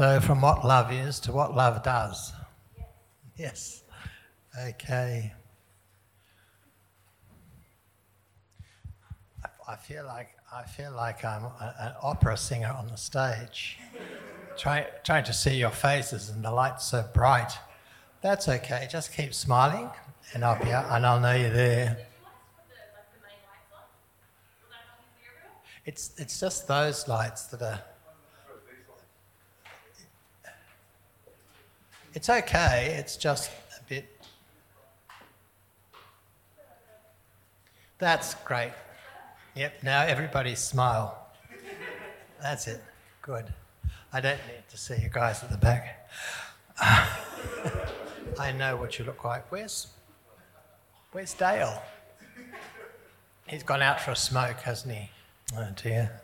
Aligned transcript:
So, 0.00 0.18
from 0.18 0.40
what 0.40 0.64
love 0.64 0.90
is 0.90 1.20
to 1.20 1.32
what 1.32 1.54
love 1.54 1.82
does. 1.82 2.32
Yes. 3.36 3.82
Okay. 4.58 5.30
I 9.68 9.76
feel 9.76 10.06
like 10.06 10.28
I 10.50 10.62
feel 10.62 10.92
like 10.92 11.22
I'm 11.22 11.44
a, 11.44 11.74
an 11.78 11.92
opera 12.00 12.38
singer 12.38 12.74
on 12.74 12.88
the 12.88 12.96
stage, 12.96 13.76
trying 14.56 14.86
trying 15.04 15.24
to 15.24 15.34
see 15.34 15.56
your 15.56 15.68
faces, 15.68 16.30
and 16.30 16.42
the 16.42 16.50
light's 16.50 16.86
so 16.86 17.04
bright. 17.12 17.52
That's 18.22 18.48
okay. 18.48 18.88
Just 18.90 19.14
keep 19.14 19.34
smiling, 19.34 19.90
and 20.32 20.46
I'll 20.46 20.64
be 20.64 20.70
and 20.70 21.04
I'll 21.04 21.20
know 21.20 21.34
you're 21.34 21.50
there. 21.50 22.06
It's 25.84 26.12
it's 26.16 26.40
just 26.40 26.66
those 26.68 27.06
lights 27.06 27.48
that 27.48 27.60
are. 27.60 27.82
It's 32.14 32.28
okay. 32.28 32.96
It's 32.98 33.16
just 33.16 33.50
a 33.78 33.82
bit. 33.88 34.08
That's 37.98 38.34
great. 38.44 38.72
Yep, 39.54 39.82
now 39.82 40.02
everybody 40.02 40.54
smile. 40.54 41.28
That's 42.40 42.66
it. 42.66 42.82
Good. 43.22 43.52
I 44.12 44.20
don't 44.20 44.40
need 44.48 44.64
to 44.70 44.78
see 44.78 44.96
you 44.96 45.08
guys 45.10 45.42
at 45.42 45.50
the 45.50 45.58
back. 45.58 46.08
I 46.80 48.52
know 48.56 48.76
what 48.76 48.98
you 48.98 49.04
look 49.04 49.24
like. 49.24 49.50
Where's 49.52 49.88
Where's 51.12 51.34
Dale? 51.34 51.82
He's 53.46 53.62
gone 53.64 53.82
out 53.82 54.00
for 54.00 54.12
a 54.12 54.16
smoke, 54.16 54.60
hasn't 54.60 54.94
he? 54.94 55.10
Oh 55.56 55.68
dear. 55.76 56.22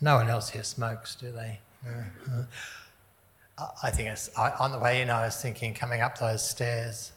No 0.00 0.16
one 0.16 0.28
else 0.28 0.50
here 0.50 0.62
smokes, 0.62 1.14
do 1.14 1.32
they? 1.32 1.60
Uh-huh. 1.86 2.42
I 3.58 3.90
think 3.90 4.10
it's 4.10 4.30
I, 4.36 4.50
on 4.50 4.72
the 4.72 4.78
way 4.78 5.00
in. 5.00 5.08
I 5.08 5.24
was 5.24 5.40
thinking, 5.40 5.72
coming 5.72 6.02
up 6.02 6.18
those 6.18 6.46
stairs. 6.46 7.12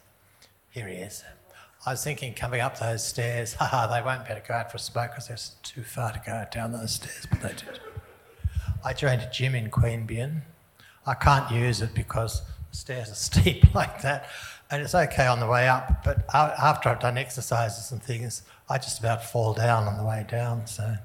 Here 0.70 0.88
he 0.88 0.96
is. 0.96 1.24
I 1.86 1.92
was 1.92 2.04
thinking, 2.04 2.34
coming 2.34 2.62
up 2.62 2.80
those 2.80 3.06
stairs, 3.06 3.54
haha, 3.60 3.88
they 3.94 4.06
won't 4.06 4.26
be 4.26 4.32
able 4.32 4.42
to 4.42 4.48
go 4.48 4.54
out 4.54 4.72
for 4.72 4.78
a 4.78 4.80
smoke 4.80 5.12
because 5.12 5.30
it's 5.30 5.56
too 5.64 5.84
far 5.84 6.12
to 6.12 6.22
go 6.26 6.46
down 6.52 6.72
those 6.72 6.96
stairs, 6.96 7.28
but 7.30 7.42
they 7.42 7.50
did. 7.50 7.80
I 8.84 8.94
joined 8.94 9.22
a 9.22 9.30
gym 9.30 9.56
in 9.56 9.70
Queanbeyan. 9.70 10.42
I 11.06 11.14
can't 11.14 11.52
use 11.52 11.82
it 11.82 11.94
because 11.94 12.42
the 12.72 12.78
stairs 12.78 13.10
are 13.10 13.16
steep 13.16 13.74
like 13.74 14.02
that, 14.02 14.30
and 14.72 14.82
it's 14.82 14.96
okay 14.96 15.28
on 15.28 15.40
the 15.40 15.48
way 15.48 15.68
up, 15.68 16.04
but 16.04 16.24
after 16.34 16.90
I've 16.90 17.00
done 17.00 17.18
exercises 17.18 17.92
and 17.92 18.02
things, 18.02 18.44
I 18.70 18.78
just 18.78 19.00
about 19.00 19.26
fall 19.26 19.54
down 19.54 19.88
on 19.88 19.98
the 19.98 20.04
way 20.04 20.26
down, 20.30 20.68
so 20.68 20.96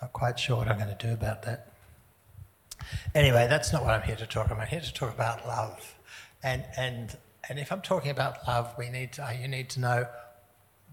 not 0.00 0.12
quite 0.12 0.38
sure 0.38 0.56
what 0.56 0.68
I'm 0.68 0.78
going 0.78 0.96
to 0.96 1.06
do 1.06 1.12
about 1.12 1.42
that. 1.42 1.69
Anyway, 3.14 3.46
that's 3.48 3.72
not 3.72 3.84
what 3.84 3.94
I'm 3.94 4.02
here 4.02 4.16
to 4.16 4.26
talk 4.26 4.46
about. 4.46 4.60
I'm 4.60 4.66
here 4.66 4.80
to 4.80 4.94
talk 4.94 5.12
about 5.12 5.46
love. 5.46 5.94
And, 6.42 6.64
and, 6.76 7.16
and 7.48 7.58
if 7.58 7.72
I'm 7.72 7.82
talking 7.82 8.10
about 8.10 8.46
love, 8.46 8.74
we 8.78 8.88
need 8.88 9.12
to, 9.14 9.36
you 9.40 9.48
need 9.48 9.68
to 9.70 9.80
know 9.80 10.06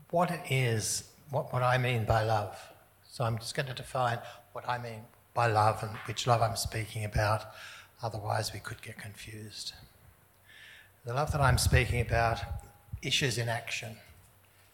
what 0.09 0.31
it 0.31 0.41
is, 0.49 1.03
what, 1.29 1.53
what 1.53 1.63
I 1.63 1.77
mean 1.77 2.05
by 2.05 2.23
love. 2.23 2.57
So 3.03 3.23
I'm 3.23 3.37
just 3.37 3.55
going 3.55 3.67
to 3.67 3.73
define 3.73 4.19
what 4.53 4.67
I 4.67 4.77
mean 4.77 5.01
by 5.33 5.47
love 5.47 5.83
and 5.83 5.91
which 6.05 6.27
love 6.27 6.41
I'm 6.41 6.55
speaking 6.55 7.05
about. 7.05 7.43
Otherwise, 8.01 8.53
we 8.53 8.59
could 8.59 8.81
get 8.81 8.97
confused. 8.97 9.73
The 11.05 11.13
love 11.13 11.31
that 11.31 11.41
I'm 11.41 11.57
speaking 11.57 12.01
about 12.01 12.39
issues 13.01 13.37
in 13.37 13.49
action. 13.49 13.97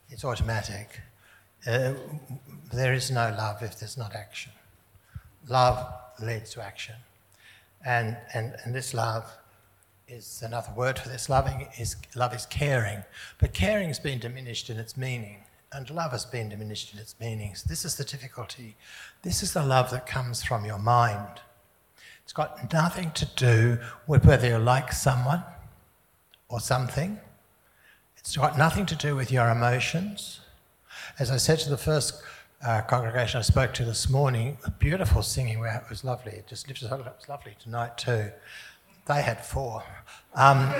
It's 0.09 0.25
automatic. 0.25 1.00
Uh, 1.66 1.94
there 2.73 2.94
is 2.94 3.11
no 3.11 3.34
love 3.38 3.61
if 3.61 3.80
there's 3.80 3.97
not 3.97 4.16
action. 4.16 4.52
Love 5.47 5.94
leads 6.22 6.52
to 6.52 6.64
action. 6.64 6.95
And, 7.86 8.17
and, 8.33 8.56
and 8.64 8.73
this 8.73 8.94
love 8.94 9.25
is 10.08 10.42
another 10.45 10.72
word 10.75 11.00
for 11.00 11.09
this. 11.09 11.30
Loving 11.30 11.67
is, 11.78 11.95
love 12.16 12.33
is 12.33 12.45
caring. 12.45 13.03
But 13.39 13.53
caring 13.53 13.88
has 13.88 14.00
been 14.00 14.19
diminished 14.19 14.69
in 14.69 14.78
its 14.78 14.95
meaning, 14.95 15.44
and 15.72 15.89
love 15.89 16.11
has 16.11 16.25
been 16.25 16.50
diminished 16.50 16.94
in 16.94 17.00
its 17.00 17.16
meanings. 17.19 17.63
This 17.63 17.84
is 17.85 17.96
the 17.96 18.03
difficulty. 18.03 18.75
This 19.22 19.44
is 19.44 19.53
the 19.53 19.66
love 19.66 19.91
that 19.91 20.06
comes 20.06 20.44
from 20.44 20.66
your 20.66 20.79
mind. 20.79 21.41
It's 22.23 22.34
got 22.34 22.72
nothing 22.72 23.12
to 23.12 23.25
do 23.35 23.79
with 24.07 24.25
whether 24.25 24.47
you 24.47 24.57
like 24.57 24.91
someone 24.94 25.44
or 26.47 26.59
something. 26.59 27.19
It's 28.18 28.38
got 28.38 28.57
nothing 28.57 28.85
to 28.88 28.96
do 28.96 29.16
with 29.16 29.31
your 29.31 29.50
emotions. 29.50 30.40
As 31.19 31.29
I 31.29 31.38
said 31.38 31.59
to 31.59 31.69
the 31.69 31.78
first 31.78 32.22
uh, 32.66 32.81
congregation 32.81 33.40
I 33.40 33.41
spoke 33.41 33.74
to 33.75 33.85
this 33.85 34.09
morning, 34.09 34.57
beautiful 34.79 35.22
singing, 35.22 35.63
it 35.63 35.84
was 35.90 36.03
lovely. 36.03 36.34
It 36.34 36.47
just 36.47 36.68
lifted 36.68 36.85
us 36.85 36.91
up. 36.91 37.00
It 37.01 37.13
was 37.18 37.28
lovely 37.28 37.56
tonight 37.62 37.97
too. 37.97 38.31
They 39.06 39.22
had 39.22 39.46
four. 39.46 39.84
Um, 40.34 40.72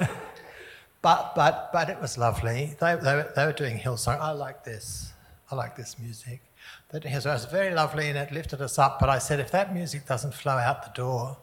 but, 1.02 1.34
but, 1.34 1.70
but 1.72 1.88
it 1.88 2.00
was 2.00 2.18
lovely. 2.18 2.76
They, 2.78 2.96
they, 2.96 3.14
were, 3.14 3.32
they 3.34 3.46
were 3.46 3.52
doing 3.52 3.78
Hillsong. 3.78 4.20
I 4.20 4.32
like 4.32 4.64
this. 4.64 5.12
I 5.50 5.54
like 5.54 5.74
this 5.74 5.98
music. 5.98 6.42
So 6.90 6.98
it 6.98 7.24
was 7.24 7.46
very 7.46 7.74
lovely 7.74 8.08
and 8.08 8.18
it 8.18 8.30
lifted 8.30 8.60
us 8.60 8.78
up. 8.78 9.00
But 9.00 9.08
I 9.08 9.18
said, 9.18 9.40
if 9.40 9.50
that 9.52 9.74
music 9.74 10.06
doesn't 10.06 10.34
flow 10.34 10.58
out 10.58 10.82
the 10.82 10.92
door 10.94 11.38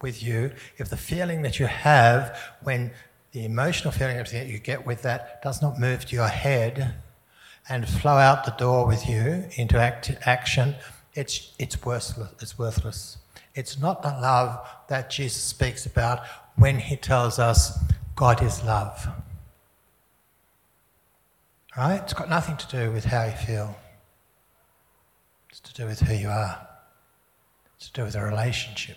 with 0.00 0.22
you, 0.22 0.50
if 0.78 0.90
the 0.90 0.96
feeling 0.96 1.42
that 1.42 1.60
you 1.60 1.66
have 1.66 2.36
when 2.62 2.90
the 3.30 3.44
emotional 3.44 3.92
feeling 3.92 4.16
that 4.16 4.46
you 4.46 4.58
get 4.58 4.84
with 4.84 5.02
that 5.02 5.40
does 5.42 5.62
not 5.62 5.78
move 5.78 6.04
to 6.06 6.16
your 6.16 6.28
head, 6.28 6.94
and 7.68 7.88
flow 7.88 8.16
out 8.16 8.44
the 8.44 8.52
door 8.52 8.86
with 8.86 9.08
you 9.08 9.44
into 9.56 9.78
act- 9.78 10.12
action, 10.26 10.74
it's, 11.14 11.54
it's, 11.58 11.84
worthless, 11.84 12.30
it's 12.40 12.58
worthless. 12.58 13.18
It's 13.54 13.78
not 13.78 14.02
the 14.02 14.08
love 14.08 14.66
that 14.88 15.10
Jesus 15.10 15.42
speaks 15.42 15.86
about 15.86 16.20
when 16.56 16.78
he 16.78 16.96
tells 16.96 17.38
us 17.38 17.78
God 18.16 18.42
is 18.42 18.62
love. 18.64 19.08
Right? 21.76 22.00
It's 22.02 22.12
got 22.12 22.28
nothing 22.28 22.56
to 22.56 22.68
do 22.68 22.92
with 22.92 23.04
how 23.04 23.24
you 23.24 23.32
feel. 23.32 23.76
It's 25.50 25.60
to 25.60 25.74
do 25.74 25.86
with 25.86 26.00
who 26.00 26.14
you 26.14 26.28
are. 26.28 26.66
It's 27.76 27.88
to 27.90 27.92
do 27.92 28.04
with 28.04 28.14
a 28.14 28.24
relationship. 28.24 28.96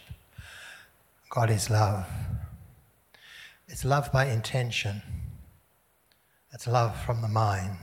God 1.30 1.50
is 1.50 1.70
love. 1.70 2.06
It's 3.68 3.84
love 3.84 4.12
by 4.12 4.28
intention. 4.28 5.02
It's 6.54 6.68
love 6.68 6.98
from 7.04 7.22
the 7.22 7.28
mind. 7.28 7.78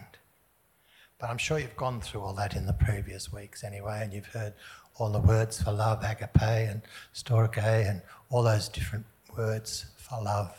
But 1.23 1.31
I'm 1.31 1.39
sure 1.39 1.61
you've 1.61 1.77
gone 1.77 2.01
through 2.01 2.23
all 2.23 2.33
that 2.35 2.57
in 2.57 2.67
the 2.67 2.73
previous 2.73 3.33
weeks 3.33 3.63
anyway, 3.63 4.01
and 4.03 4.13
you've 4.13 4.27
heard 4.27 4.55
all 4.97 5.09
the 5.09 5.21
words 5.21 5.63
for 5.63 5.71
love, 5.71 6.03
agape 6.03 6.43
and 6.43 6.83
storge, 7.15 7.59
and 7.63 8.03
all 8.29 8.43
those 8.43 8.69
different 8.69 9.07
words 9.39 9.87
for 9.97 10.21
love. 10.21 10.53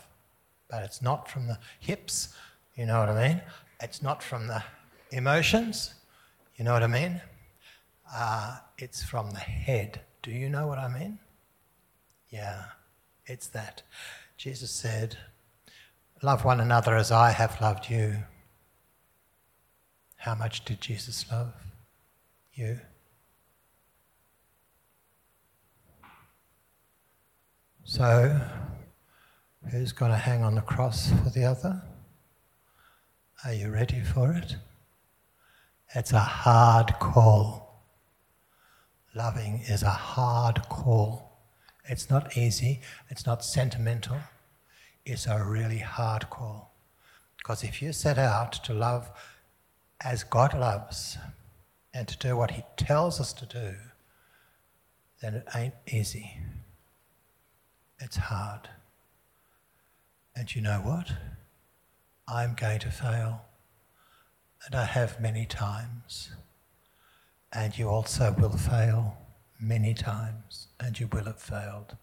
But 0.70 0.82
it's 0.82 1.02
not 1.02 1.28
from 1.28 1.48
the 1.48 1.58
hips, 1.80 2.34
you 2.76 2.86
know 2.86 2.98
what 2.98 3.10
I 3.10 3.28
mean? 3.28 3.42
It's 3.82 4.00
not 4.00 4.22
from 4.22 4.46
the 4.46 4.64
emotions, 5.10 5.92
you 6.56 6.64
know 6.64 6.72
what 6.72 6.82
I 6.82 6.86
mean? 6.86 7.20
Uh, 8.10 8.56
it's 8.78 9.02
from 9.02 9.32
the 9.32 9.40
head. 9.40 10.00
Do 10.22 10.30
you 10.30 10.48
know 10.48 10.66
what 10.66 10.78
I 10.78 10.88
mean? 10.88 11.18
Yeah, 12.30 12.64
it's 13.26 13.48
that. 13.48 13.82
Jesus 14.38 14.70
said, 14.70 15.18
Love 16.22 16.42
one 16.42 16.60
another 16.60 16.96
as 16.96 17.12
I 17.12 17.32
have 17.32 17.60
loved 17.60 17.90
you. 17.90 18.16
How 20.24 20.34
much 20.34 20.64
did 20.64 20.80
Jesus 20.80 21.26
love 21.30 21.52
you? 22.54 22.80
So, 27.84 28.40
who's 29.70 29.92
going 29.92 30.12
to 30.12 30.16
hang 30.16 30.42
on 30.42 30.54
the 30.54 30.62
cross 30.62 31.10
for 31.10 31.28
the 31.28 31.44
other? 31.44 31.82
Are 33.44 33.52
you 33.52 33.68
ready 33.68 34.00
for 34.00 34.32
it? 34.32 34.56
It's 35.94 36.12
a 36.12 36.20
hard 36.20 36.94
call. 36.98 37.84
Loving 39.14 39.60
is 39.68 39.82
a 39.82 39.90
hard 39.90 40.62
call. 40.70 41.36
It's 41.84 42.08
not 42.08 42.34
easy, 42.34 42.80
it's 43.10 43.26
not 43.26 43.44
sentimental, 43.44 44.16
it's 45.04 45.26
a 45.26 45.44
really 45.44 45.80
hard 45.80 46.30
call. 46.30 46.72
Because 47.36 47.62
if 47.62 47.82
you 47.82 47.92
set 47.92 48.16
out 48.16 48.54
to 48.64 48.72
love 48.72 49.10
as 50.02 50.24
God 50.24 50.54
loves 50.54 51.18
and 51.92 52.08
to 52.08 52.18
do 52.18 52.36
what 52.36 52.52
He 52.52 52.64
tells 52.76 53.20
us 53.20 53.32
to 53.34 53.46
do, 53.46 53.74
then 55.20 55.34
it 55.34 55.48
ain't 55.54 55.74
easy. 55.86 56.38
It's 58.00 58.16
hard. 58.16 58.68
And 60.36 60.54
you 60.54 60.60
know 60.60 60.80
what? 60.80 61.12
I'm 62.26 62.54
going 62.54 62.80
to 62.80 62.90
fail. 62.90 63.42
And 64.66 64.74
I 64.74 64.84
have 64.84 65.20
many 65.20 65.46
times. 65.46 66.30
And 67.52 67.78
you 67.78 67.88
also 67.88 68.34
will 68.36 68.56
fail 68.56 69.16
many 69.60 69.94
times. 69.94 70.68
And 70.80 70.98
you 70.98 71.08
will 71.12 71.24
have 71.24 71.40
failed. 71.40 71.96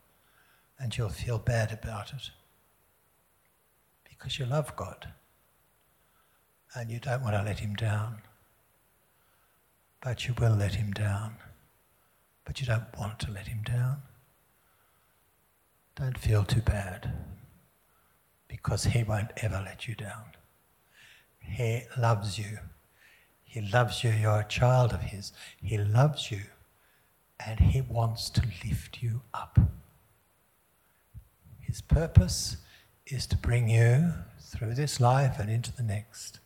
And 0.79 0.97
you'll 0.97 1.09
feel 1.09 1.37
bad 1.37 1.71
about 1.71 2.13
it. 2.13 2.31
Because 4.09 4.39
you 4.39 4.45
love 4.45 4.75
God 4.75 5.07
and 6.75 6.89
you 6.89 6.99
don't 6.99 7.21
want 7.23 7.35
to 7.35 7.43
let 7.43 7.59
him 7.59 7.75
down. 7.75 8.21
But 10.01 10.27
you 10.27 10.33
will 10.39 10.55
let 10.55 10.75
him 10.75 10.91
down. 10.91 11.35
But 12.45 12.59
you 12.59 12.67
don't 12.67 12.87
want 12.97 13.19
to 13.19 13.31
let 13.31 13.47
him 13.47 13.61
down. 13.63 14.01
don't 15.95 16.17
feel 16.17 16.43
too 16.43 16.61
bad 16.61 17.13
because 18.51 18.83
He 18.83 19.03
won't 19.03 19.31
ever 19.37 19.61
let 19.63 19.87
you 19.87 19.95
down. 19.95 20.25
He 21.39 21.83
loves 21.97 22.37
you. 22.37 22.59
He 23.43 23.61
loves 23.61 24.03
you. 24.03 24.11
You're 24.11 24.41
a 24.41 24.47
child 24.47 24.93
of 24.93 25.01
His. 25.01 25.31
He 25.61 25.77
loves 25.77 26.29
you 26.29 26.41
and 27.45 27.59
He 27.59 27.81
wants 27.81 28.29
to 28.31 28.41
lift 28.65 29.01
you 29.01 29.21
up. 29.33 29.57
His 31.59 31.81
purpose 31.81 32.57
is 33.07 33.25
to 33.27 33.37
bring 33.37 33.69
you 33.69 34.13
through 34.39 34.75
this 34.75 34.99
life 34.99 35.39
and 35.39 35.49
into 35.49 35.73
the 35.73 35.83
next 35.83 36.39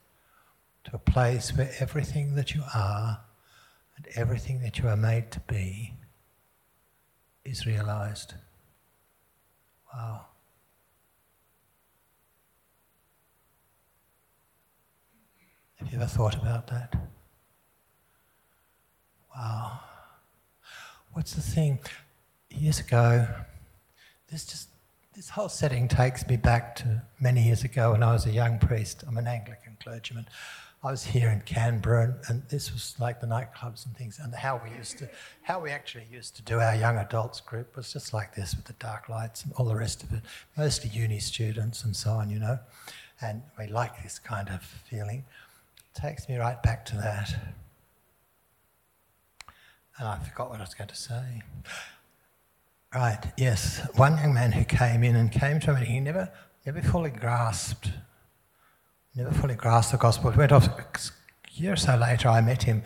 to 0.85 0.95
a 0.95 0.99
place 0.99 1.55
where 1.55 1.71
everything 1.79 2.35
that 2.35 2.53
you 2.53 2.63
are 2.73 3.19
and 3.97 4.07
everything 4.15 4.61
that 4.61 4.79
you 4.79 4.87
are 4.87 4.97
made 4.97 5.31
to 5.31 5.39
be 5.41 5.93
is 7.43 7.65
realized. 7.65 8.33
Wow. 9.93 10.25
Have 15.75 15.91
you 15.91 15.97
ever 15.97 16.07
thought 16.07 16.35
about 16.35 16.67
that? 16.67 16.95
Wow. 19.35 19.79
What's 21.13 21.33
the 21.33 21.41
thing? 21.41 21.79
Years 22.49 22.79
ago, 22.79 23.27
this 24.29 24.45
just 24.45 24.69
this 25.13 25.29
whole 25.29 25.49
setting 25.49 25.87
takes 25.87 26.27
me 26.27 26.35
back 26.35 26.75
to 26.75 27.01
many 27.19 27.43
years 27.43 27.63
ago 27.63 27.93
when 27.93 28.03
I 28.03 28.11
was 28.11 28.25
a 28.25 28.31
young 28.31 28.59
priest. 28.59 29.03
I'm 29.07 29.17
an 29.17 29.27
Anglican 29.27 29.77
clergyman. 29.81 30.27
I 30.85 30.91
was 30.91 31.03
here 31.03 31.31
in 31.31 31.41
Canberra, 31.41 32.03
and, 32.03 32.15
and, 32.27 32.43
this 32.49 32.71
was 32.71 32.95
like 32.99 33.19
the 33.19 33.25
nightclubs 33.25 33.87
and 33.87 33.97
things, 33.97 34.19
and 34.21 34.31
how 34.35 34.61
we 34.63 34.69
used 34.77 34.99
to, 34.99 35.09
how 35.41 35.59
we 35.59 35.71
actually 35.71 36.05
used 36.11 36.35
to 36.35 36.43
do 36.43 36.59
our 36.59 36.75
young 36.75 36.97
adults 36.97 37.41
group 37.41 37.75
was 37.75 37.91
just 37.91 38.13
like 38.13 38.35
this 38.35 38.55
with 38.55 38.65
the 38.65 38.73
dark 38.73 39.09
lights 39.09 39.43
and 39.43 39.53
all 39.53 39.65
the 39.65 39.75
rest 39.75 40.03
of 40.03 40.13
it. 40.13 40.21
Mostly 40.55 40.91
uni 40.91 41.17
students 41.17 41.83
and 41.83 41.95
so 41.95 42.11
on, 42.11 42.29
you 42.29 42.37
know, 42.37 42.59
and 43.19 43.41
we 43.57 43.65
like 43.65 44.03
this 44.03 44.19
kind 44.19 44.47
of 44.49 44.61
feeling. 44.87 45.25
Takes 45.95 46.29
me 46.29 46.37
right 46.37 46.61
back 46.61 46.85
to 46.85 46.97
that, 46.97 47.33
and 49.97 50.07
I 50.07 50.19
forgot 50.19 50.51
what 50.51 50.59
I 50.59 50.63
was 50.63 50.75
going 50.75 50.89
to 50.89 50.95
say. 50.95 51.41
Right, 52.93 53.23
yes, 53.37 53.81
one 53.95 54.17
young 54.17 54.35
man 54.35 54.51
who 54.51 54.63
came 54.63 55.03
in 55.03 55.15
and 55.15 55.31
came 55.31 55.59
to 55.61 55.73
me, 55.73 55.85
he 55.85 55.99
never, 55.99 56.31
never 56.63 56.83
fully 56.83 57.09
grasped 57.09 57.89
never 59.15 59.31
fully 59.31 59.55
grasped 59.55 59.91
the 59.91 59.97
gospel. 59.97 60.31
He 60.31 60.37
went 60.37 60.51
off 60.51 60.67
a 60.67 60.85
year 61.53 61.73
or 61.73 61.77
so 61.77 61.95
later. 61.95 62.29
I 62.29 62.41
met 62.41 62.63
him. 62.63 62.83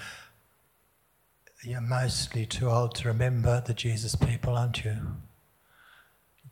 You're 1.63 1.81
mostly 1.81 2.45
too 2.45 2.69
old 2.69 2.95
to 2.95 3.07
remember 3.07 3.61
the 3.65 3.73
Jesus 3.73 4.15
people, 4.15 4.55
aren't 4.55 4.85
you? 4.85 4.95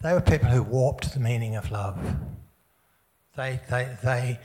They 0.02 0.14
were 0.14 0.22
people 0.22 0.50
who 0.50 0.64
warped 0.64 1.14
the 1.14 1.20
meaning 1.20 1.56
of 1.56 1.72
love. 1.72 1.98
They, 3.36 3.60
they, 3.70 3.96
they 4.04 4.40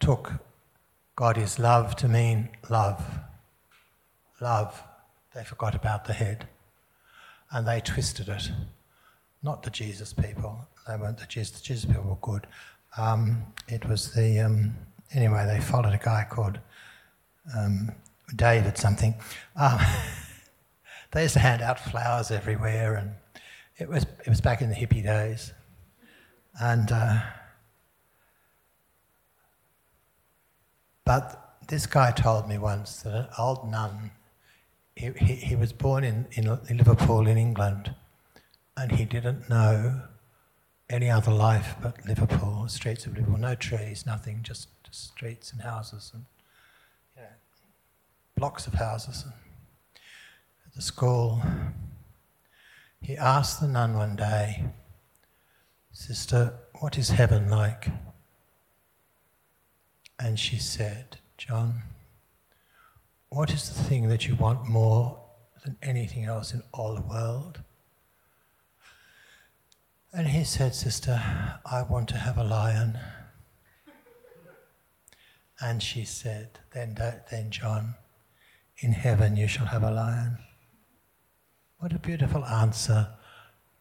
took 0.00 0.32
God 1.16 1.38
is 1.38 1.58
love 1.58 1.94
to 1.96 2.08
mean 2.08 2.48
love. 2.68 3.02
Love. 4.40 4.82
They 5.34 5.44
forgot 5.44 5.74
about 5.74 6.04
the 6.04 6.12
head. 6.12 6.48
And 7.50 7.66
they 7.66 7.80
twisted 7.80 8.28
it. 8.28 8.50
Not 9.42 9.62
the 9.62 9.70
Jesus 9.70 10.12
people. 10.12 10.66
They 10.88 10.96
weren't 10.96 11.18
the 11.18 11.26
Jesus. 11.26 11.60
The 11.60 11.64
Jesus 11.64 11.84
people 11.84 12.02
were 12.02 12.32
good. 12.32 12.46
Um, 12.96 13.42
it 13.68 13.88
was 13.88 14.12
the 14.12 14.40
um, 14.40 14.76
anyway. 15.12 15.46
They 15.46 15.60
followed 15.60 15.94
a 15.94 16.00
guy 16.02 16.26
called 16.28 16.58
um, 17.56 17.92
David 18.34 18.78
something. 18.78 19.14
Um, 19.56 19.78
they 21.12 21.22
used 21.22 21.34
to 21.34 21.40
hand 21.40 21.62
out 21.62 21.80
flowers 21.80 22.30
everywhere, 22.30 22.94
and 22.94 23.14
it 23.78 23.88
was 23.88 24.04
it 24.24 24.28
was 24.28 24.40
back 24.40 24.62
in 24.62 24.68
the 24.68 24.76
hippie 24.76 25.02
days, 25.02 25.52
and. 26.60 26.90
Uh, 26.90 27.20
but 31.04 31.56
this 31.68 31.86
guy 31.86 32.10
told 32.10 32.48
me 32.48 32.58
once 32.58 33.02
that 33.02 33.14
an 33.14 33.26
old 33.38 33.70
nun, 33.70 34.10
he, 34.96 35.10
he, 35.18 35.34
he 35.34 35.56
was 35.56 35.72
born 35.72 36.04
in, 36.04 36.26
in 36.32 36.44
Liverpool 36.76 37.26
in 37.26 37.36
England, 37.36 37.94
and 38.76 38.92
he 38.92 39.04
didn't 39.04 39.48
know 39.48 40.02
any 40.90 41.10
other 41.10 41.32
life 41.32 41.76
but 41.82 42.04
Liverpool, 42.06 42.68
streets 42.68 43.06
of 43.06 43.16
Liverpool, 43.16 43.38
no 43.38 43.54
trees, 43.54 44.04
nothing, 44.06 44.40
just, 44.42 44.68
just 44.84 45.08
streets 45.08 45.52
and 45.52 45.62
houses 45.62 46.10
and 46.14 46.24
you 47.16 47.22
know, 47.22 47.28
blocks 48.36 48.66
of 48.66 48.74
houses. 48.74 49.24
At 50.66 50.74
the 50.74 50.82
school, 50.82 51.42
he 53.00 53.16
asked 53.16 53.60
the 53.60 53.68
nun 53.68 53.94
one 53.96 54.16
day, 54.16 54.64
Sister, 55.92 56.54
what 56.80 56.98
is 56.98 57.10
heaven 57.10 57.48
like? 57.48 57.88
And 60.18 60.38
she 60.38 60.58
said, 60.58 61.18
John, 61.36 61.82
what 63.28 63.52
is 63.52 63.68
the 63.68 63.82
thing 63.82 64.08
that 64.08 64.26
you 64.26 64.34
want 64.34 64.68
more 64.68 65.18
than 65.64 65.76
anything 65.82 66.24
else 66.24 66.52
in 66.52 66.62
all 66.72 66.94
the 66.94 67.02
world? 67.02 67.60
And 70.16 70.28
he 70.28 70.44
said, 70.44 70.76
Sister, 70.76 71.20
I 71.66 71.82
want 71.82 72.08
to 72.10 72.18
have 72.18 72.38
a 72.38 72.44
lion. 72.44 72.96
And 75.60 75.82
she 75.82 76.04
said, 76.04 76.60
then, 76.72 76.96
then 77.32 77.50
John, 77.50 77.96
in 78.78 78.92
heaven 78.92 79.36
you 79.36 79.48
shall 79.48 79.66
have 79.66 79.82
a 79.82 79.90
lion. 79.90 80.38
What 81.78 81.92
a 81.92 81.98
beautiful 81.98 82.44
answer 82.44 83.08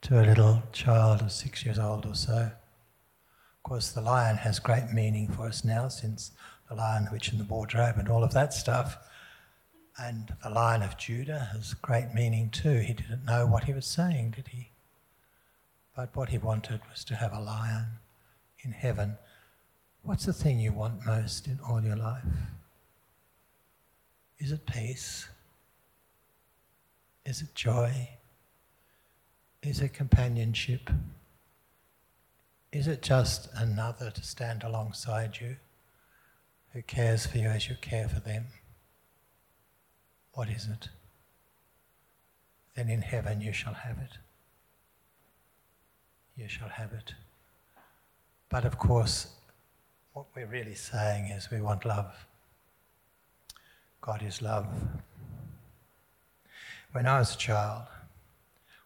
to 0.01 0.19
a 0.19 0.25
little 0.25 0.63
child 0.71 1.21
of 1.21 1.31
six 1.31 1.63
years 1.63 1.77
old 1.77 2.07
or 2.07 2.15
so. 2.15 2.33
Of 2.33 3.63
course, 3.63 3.91
the 3.91 4.01
lion 4.01 4.37
has 4.37 4.57
great 4.57 4.91
meaning 4.91 5.27
for 5.27 5.45
us 5.45 5.63
now 5.63 5.87
since 5.87 6.31
the 6.67 6.73
lion, 6.73 7.09
witch 7.11 7.31
in 7.31 7.37
the 7.37 7.43
wardrobe 7.43 7.97
and 7.99 8.09
all 8.09 8.23
of 8.23 8.33
that 8.33 8.55
stuff. 8.55 8.97
And 9.99 10.33
the 10.41 10.49
lion 10.49 10.81
of 10.81 10.97
Judah 10.97 11.49
has 11.53 11.75
great 11.75 12.11
meaning 12.15 12.49
too. 12.49 12.79
He 12.79 12.93
didn't 12.93 13.25
know 13.25 13.45
what 13.45 13.65
he 13.65 13.73
was 13.73 13.85
saying, 13.85 14.31
did 14.35 14.47
he? 14.47 14.72
But 15.95 16.15
what 16.15 16.29
he 16.29 16.37
wanted 16.37 16.81
was 16.89 17.03
to 17.05 17.15
have 17.15 17.33
a 17.33 17.39
lion 17.39 17.85
in 18.63 18.71
heaven. 18.71 19.17
What's 20.01 20.25
the 20.25 20.33
thing 20.33 20.59
you 20.59 20.71
want 20.71 21.05
most 21.05 21.47
in 21.47 21.59
all 21.67 21.83
your 21.83 21.95
life? 21.95 22.23
Is 24.39 24.51
it 24.51 24.65
peace? 24.65 25.27
Is 27.25 27.41
it 27.41 27.53
joy? 27.53 28.09
Is 29.61 29.81
it 29.81 29.93
companionship? 29.93 30.89
Is 32.71 32.87
it 32.87 33.03
just 33.03 33.49
another 33.55 34.09
to 34.09 34.23
stand 34.23 34.63
alongside 34.63 35.37
you 35.39 35.57
who 36.73 36.81
cares 36.81 37.27
for 37.27 37.37
you 37.37 37.47
as 37.47 37.69
you 37.69 37.75
care 37.79 38.09
for 38.09 38.19
them? 38.19 38.47
What 40.33 40.49
is 40.49 40.67
it? 40.67 40.89
Then 42.75 42.89
in 42.89 43.03
heaven 43.03 43.41
you 43.41 43.53
shall 43.53 43.75
have 43.75 43.99
it 43.99 44.17
you 46.35 46.47
shall 46.47 46.69
have 46.69 46.93
it. 46.93 47.13
But 48.49 48.65
of 48.65 48.77
course, 48.77 49.27
what 50.13 50.25
we're 50.35 50.47
really 50.47 50.75
saying 50.75 51.25
is 51.25 51.49
we 51.49 51.61
want 51.61 51.85
love. 51.85 52.25
God 54.01 54.21
is 54.21 54.41
love. 54.41 54.67
When 56.91 57.07
I 57.07 57.19
was 57.19 57.33
a 57.33 57.37
child, 57.37 57.83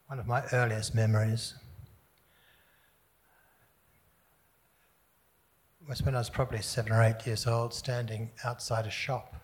one 0.07 0.19
of 0.19 0.27
my 0.27 0.43
earliest 0.53 0.95
memories 0.95 1.55
was 5.87 6.01
when 6.01 6.15
I 6.15 6.19
was 6.19 6.29
probably 6.29 6.61
seven 6.61 6.91
or 6.91 7.01
eight 7.01 7.25
years 7.25 7.47
old, 7.47 7.73
standing 7.73 8.31
outside 8.43 8.85
a 8.85 8.91
shop, 8.91 9.35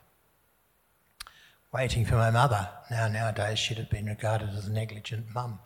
waiting 1.74 2.06
for 2.06 2.16
my 2.16 2.32
mother. 2.32 2.70
Now, 2.92 3.08
nowadays, 3.08 3.60
she'd 3.60 3.78
have 3.78 3.90
been 3.90 4.06
regarded 4.06 4.50
as 4.50 4.68
a 4.68 4.72
negligent 4.72 5.34
mum. 5.34 5.60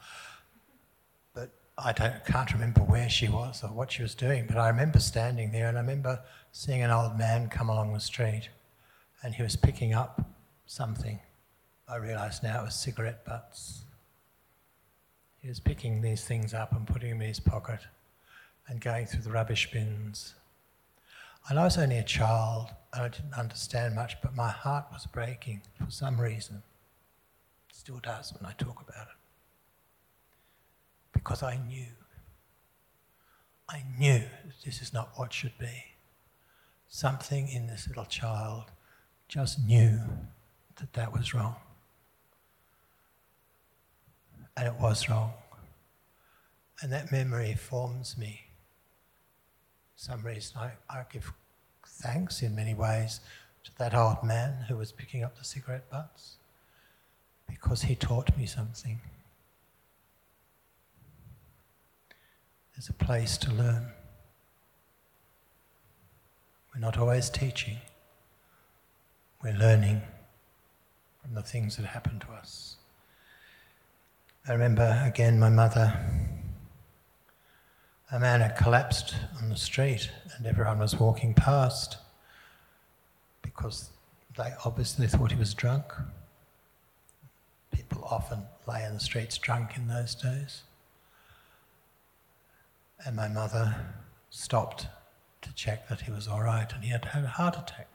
I 1.80 1.94
don't, 1.94 2.26
can't 2.26 2.52
remember 2.54 2.82
where 2.82 3.08
she 3.08 3.28
was 3.28 3.64
or 3.64 3.68
what 3.68 3.92
she 3.92 4.02
was 4.02 4.16
doing, 4.16 4.46
but 4.48 4.58
I 4.58 4.68
remember 4.68 5.00
standing 5.00 5.52
there 5.52 5.68
and 5.68 5.78
I 5.78 5.82
remember 5.82 6.20
seeing 6.52 6.82
an 6.82 6.90
old 6.90 7.20
man 7.20 7.50
come 7.50 7.70
along 7.70 7.94
the 7.94 8.00
street 8.00 8.50
and 9.22 9.36
he 9.36 9.44
was 9.44 9.56
picking 9.56 9.94
up 9.94 10.28
something. 10.66 11.20
I 11.88 11.98
realise 11.98 12.42
now 12.42 12.62
it 12.62 12.66
was 12.66 12.76
cigarette 12.76 13.24
butts. 13.26 13.84
He 15.38 15.48
was 15.48 15.60
picking 15.60 16.02
these 16.02 16.26
things 16.26 16.56
up 16.56 16.72
and 16.72 16.88
putting 16.88 17.12
them 17.12 17.22
in 17.22 17.28
his 17.28 17.40
pocket 17.40 17.82
and 18.68 18.82
going 18.82 19.06
through 19.06 19.22
the 19.22 19.32
rubbish 19.32 19.70
bins. 19.72 20.34
And 21.48 21.60
I 21.60 21.64
was 21.64 21.78
only 21.78 22.00
a 22.00 22.04
child 22.04 22.70
and 22.92 23.04
I 23.04 23.10
didn't 23.10 23.36
understand 23.38 23.94
much, 23.94 24.20
but 24.24 24.36
my 24.36 24.50
heart 24.50 24.86
was 24.92 25.06
breaking 25.06 25.62
for 25.78 25.92
some 25.92 26.20
reason. 26.20 26.64
It 27.70 27.76
still 27.76 28.00
does 28.00 28.34
when 28.34 28.50
I 28.50 28.54
talk 28.54 28.82
about 28.82 29.10
it 29.10 29.17
because 31.18 31.42
I 31.42 31.58
knew. 31.58 31.88
I 33.68 33.84
knew 33.98 34.20
that 34.20 34.62
this 34.64 34.82
is 34.82 34.94
not 34.94 35.10
what 35.16 35.34
should 35.34 35.58
be. 35.58 35.84
Something 36.88 37.50
in 37.50 37.68
this 37.68 37.88
little 37.88 38.06
child 38.06 38.66
just 39.28 39.60
knew 39.66 40.00
that 40.78 40.94
that 40.94 41.12
was 41.12 41.34
wrong. 41.34 41.56
And 44.56 44.68
it 44.68 44.76
was 44.80 45.10
wrong. 45.10 45.34
And 46.82 46.92
that 46.94 47.12
memory 47.12 47.56
forms 47.56 48.18
me. 48.18 48.42
For 49.96 50.04
some 50.12 50.22
reason, 50.22 50.58
I, 50.58 50.72
I 50.90 51.04
give 51.12 51.34
thanks 51.86 52.44
in 52.44 52.56
many 52.56 52.76
ways 52.76 53.20
to 53.64 53.72
that 53.80 53.96
old 53.96 54.24
man 54.24 54.66
who 54.68 54.78
was 54.78 54.92
picking 54.92 55.24
up 55.24 55.38
the 55.38 55.44
cigarette 55.44 55.90
butts 55.90 56.38
because 57.48 57.82
he 57.82 57.96
taught 57.96 58.38
me 58.38 58.46
something. 58.46 59.02
There's 62.78 62.90
a 62.90 62.94
place 62.94 63.38
to 63.40 63.52
learn. 63.52 63.88
We're 66.72 66.80
not 66.80 66.96
always 67.00 67.28
teaching, 67.28 67.78
we're 69.44 69.58
learning 69.58 70.04
from 71.20 71.34
the 71.34 71.42
things 71.42 71.76
that 71.78 71.88
happen 71.88 72.20
to 72.20 72.28
us. 72.34 72.76
I 74.48 74.52
remember 74.52 75.02
again 75.04 75.40
my 75.40 75.50
mother. 75.50 75.92
A 78.12 78.20
man 78.20 78.42
had 78.42 78.56
collapsed 78.56 79.16
on 79.42 79.50
the 79.50 79.56
street 79.56 80.12
and 80.38 80.46
everyone 80.46 80.78
was 80.78 81.00
walking 81.00 81.34
past 81.34 81.98
because 83.42 83.90
they 84.38 84.54
obviously 84.66 85.08
thought 85.08 85.32
he 85.32 85.40
was 85.40 85.56
drunk. 85.56 85.86
People 87.72 88.08
often 88.08 88.44
lay 88.68 88.84
in 88.84 88.94
the 88.94 89.00
streets 89.00 89.40
drunk 89.40 89.78
in 89.78 89.88
those 89.88 90.14
days. 90.14 90.62
And 93.06 93.16
my 93.16 93.28
mother 93.28 93.76
stopped 94.30 94.88
to 95.42 95.54
check 95.54 95.88
that 95.90 96.02
he 96.02 96.12
was 96.12 96.28
all 96.28 96.42
right 96.42 96.72
and 96.74 96.84
he 96.84 96.90
had 96.90 97.06
had 97.06 97.24
a 97.24 97.28
heart 97.28 97.56
attack. 97.58 97.88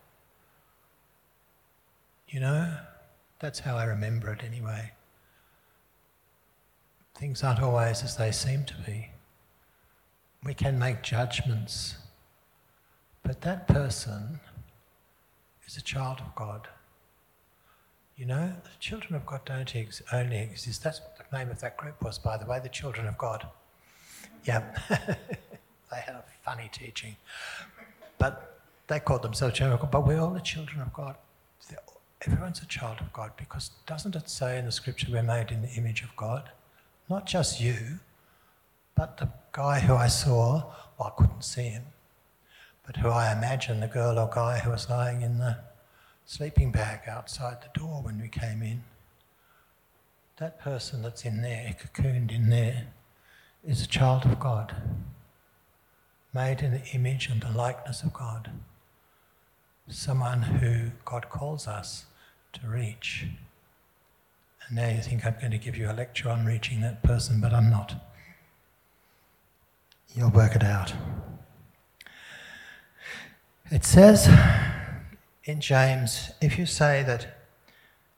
You 2.29 2.41
know, 2.41 2.77
that's 3.41 3.59
how 3.59 3.77
I 3.77 3.85
remember 3.85 4.33
it 4.33 4.43
anyway. 4.43 4.93
Things 7.15 7.43
aren't 7.43 7.61
always 7.61 8.03
as 8.03 8.17
they 8.17 8.33
seem 8.33 8.65
to 8.65 8.75
be. 8.87 9.11
We 10.45 10.55
can 10.55 10.79
make 10.79 11.03
judgments, 11.03 11.97
but 13.23 13.43
that 13.43 13.69
person 13.69 14.41
is 15.67 15.77
a 15.77 15.83
child 15.83 16.21
of 16.21 16.35
God. 16.35 16.69
You 18.17 18.27
know, 18.27 18.53
the 18.63 18.79
children 18.81 19.15
of 19.15 19.27
God 19.27 19.45
don't 19.45 19.75
ex- 19.77 20.03
only 20.13 20.39
exist. 20.39 20.83
That's 20.83 21.01
what 21.01 21.17
the 21.17 21.37
name 21.37 21.51
of 21.51 21.61
that 21.61 21.77
group 21.77 22.03
was, 22.03 22.19
by 22.19 22.37
the 22.37 22.47
way, 22.47 22.61
the 22.61 22.69
children 22.69 23.07
of 23.07 23.19
God. 23.19 23.47
Yeah, 24.45 24.63
they 24.89 26.01
had 26.01 26.15
a 26.15 26.25
funny 26.43 26.69
teaching. 26.73 27.17
But 28.19 28.61
they 28.89 29.01
called 29.01 29.23
themselves 29.23 29.57
children 29.57 29.75
of 29.75 29.81
God, 29.81 29.91
but 29.91 30.07
we're 30.07 30.21
all 30.21 30.31
the 30.31 30.41
children 30.41 30.81
of 30.81 30.93
God. 30.93 31.17
Everyone's 32.25 32.63
a 32.63 32.67
child 32.67 33.01
of 33.01 33.13
God 33.13 33.33
because 33.37 33.71
doesn't 33.85 34.15
it 34.15 34.31
say 34.31 34.57
in 34.57 34.65
the 34.65 34.73
scripture 34.73 35.09
we're 35.11 35.25
made 35.25 35.51
in 35.51 35.63
the 35.63 35.71
image 35.71 36.03
of 36.03 36.15
God? 36.15 36.51
Not 37.09 37.27
just 37.27 37.61
you, 37.61 37.99
but 38.95 39.17
the 39.17 39.29
guy 39.51 39.81
who 39.81 39.95
I 39.97 40.07
saw, 40.07 40.63
well, 40.99 41.13
I 41.17 41.21
couldn't 41.21 41.43
see 41.43 41.69
him, 41.71 41.83
but 42.87 42.97
who 42.97 43.09
I 43.09 43.33
imagine, 43.33 43.81
the 43.81 43.89
girl 43.89 44.21
or 44.21 44.31
guy 44.33 44.61
who 44.61 44.71
was 44.71 44.89
lying 44.89 45.23
in 45.23 45.39
the 45.39 45.59
sleeping 46.25 46.71
bag 46.71 47.09
outside 47.09 47.59
the 47.61 47.79
door 47.79 48.03
when 48.03 48.21
we 48.21 48.29
came 48.29 48.63
in. 48.63 48.85
That 50.37 50.61
person 50.61 51.03
that's 51.03 51.25
in 51.25 51.43
there, 51.43 51.75
cocooned 51.81 52.31
in 52.31 52.51
there, 52.51 52.87
is 53.67 53.83
a 53.83 53.87
child 53.87 54.25
of 54.25 54.41
God, 54.41 54.75
made 56.35 56.61
in 56.61 56.73
the 56.73 56.85
image 56.93 57.29
and 57.29 57.41
the 57.41 57.51
likeness 57.51 58.03
of 58.03 58.13
God. 58.13 58.51
Someone 59.89 60.43
who 60.43 60.91
God 61.05 61.29
calls 61.29 61.69
us 61.69 62.07
to 62.55 62.67
reach. 62.67 63.27
And 64.67 64.77
now 64.77 64.89
you 64.89 65.01
think 65.01 65.27
I'm 65.27 65.37
going 65.39 65.51
to 65.51 65.59
give 65.59 65.77
you 65.77 65.91
a 65.91 65.93
lecture 65.93 66.29
on 66.29 66.47
reaching 66.47 66.81
that 66.81 67.03
person, 67.03 67.41
but 67.41 67.53
I'm 67.53 67.71
not. 67.71 67.95
You'll 70.15 70.31
work 70.31 70.57
it 70.57 70.65
out. 70.65 70.93
It 73.71 73.85
says 73.85 74.29
in 75.45 75.61
James 75.61 76.31
if 76.41 76.59
you 76.59 76.67
say 76.67 77.03
that 77.05 77.39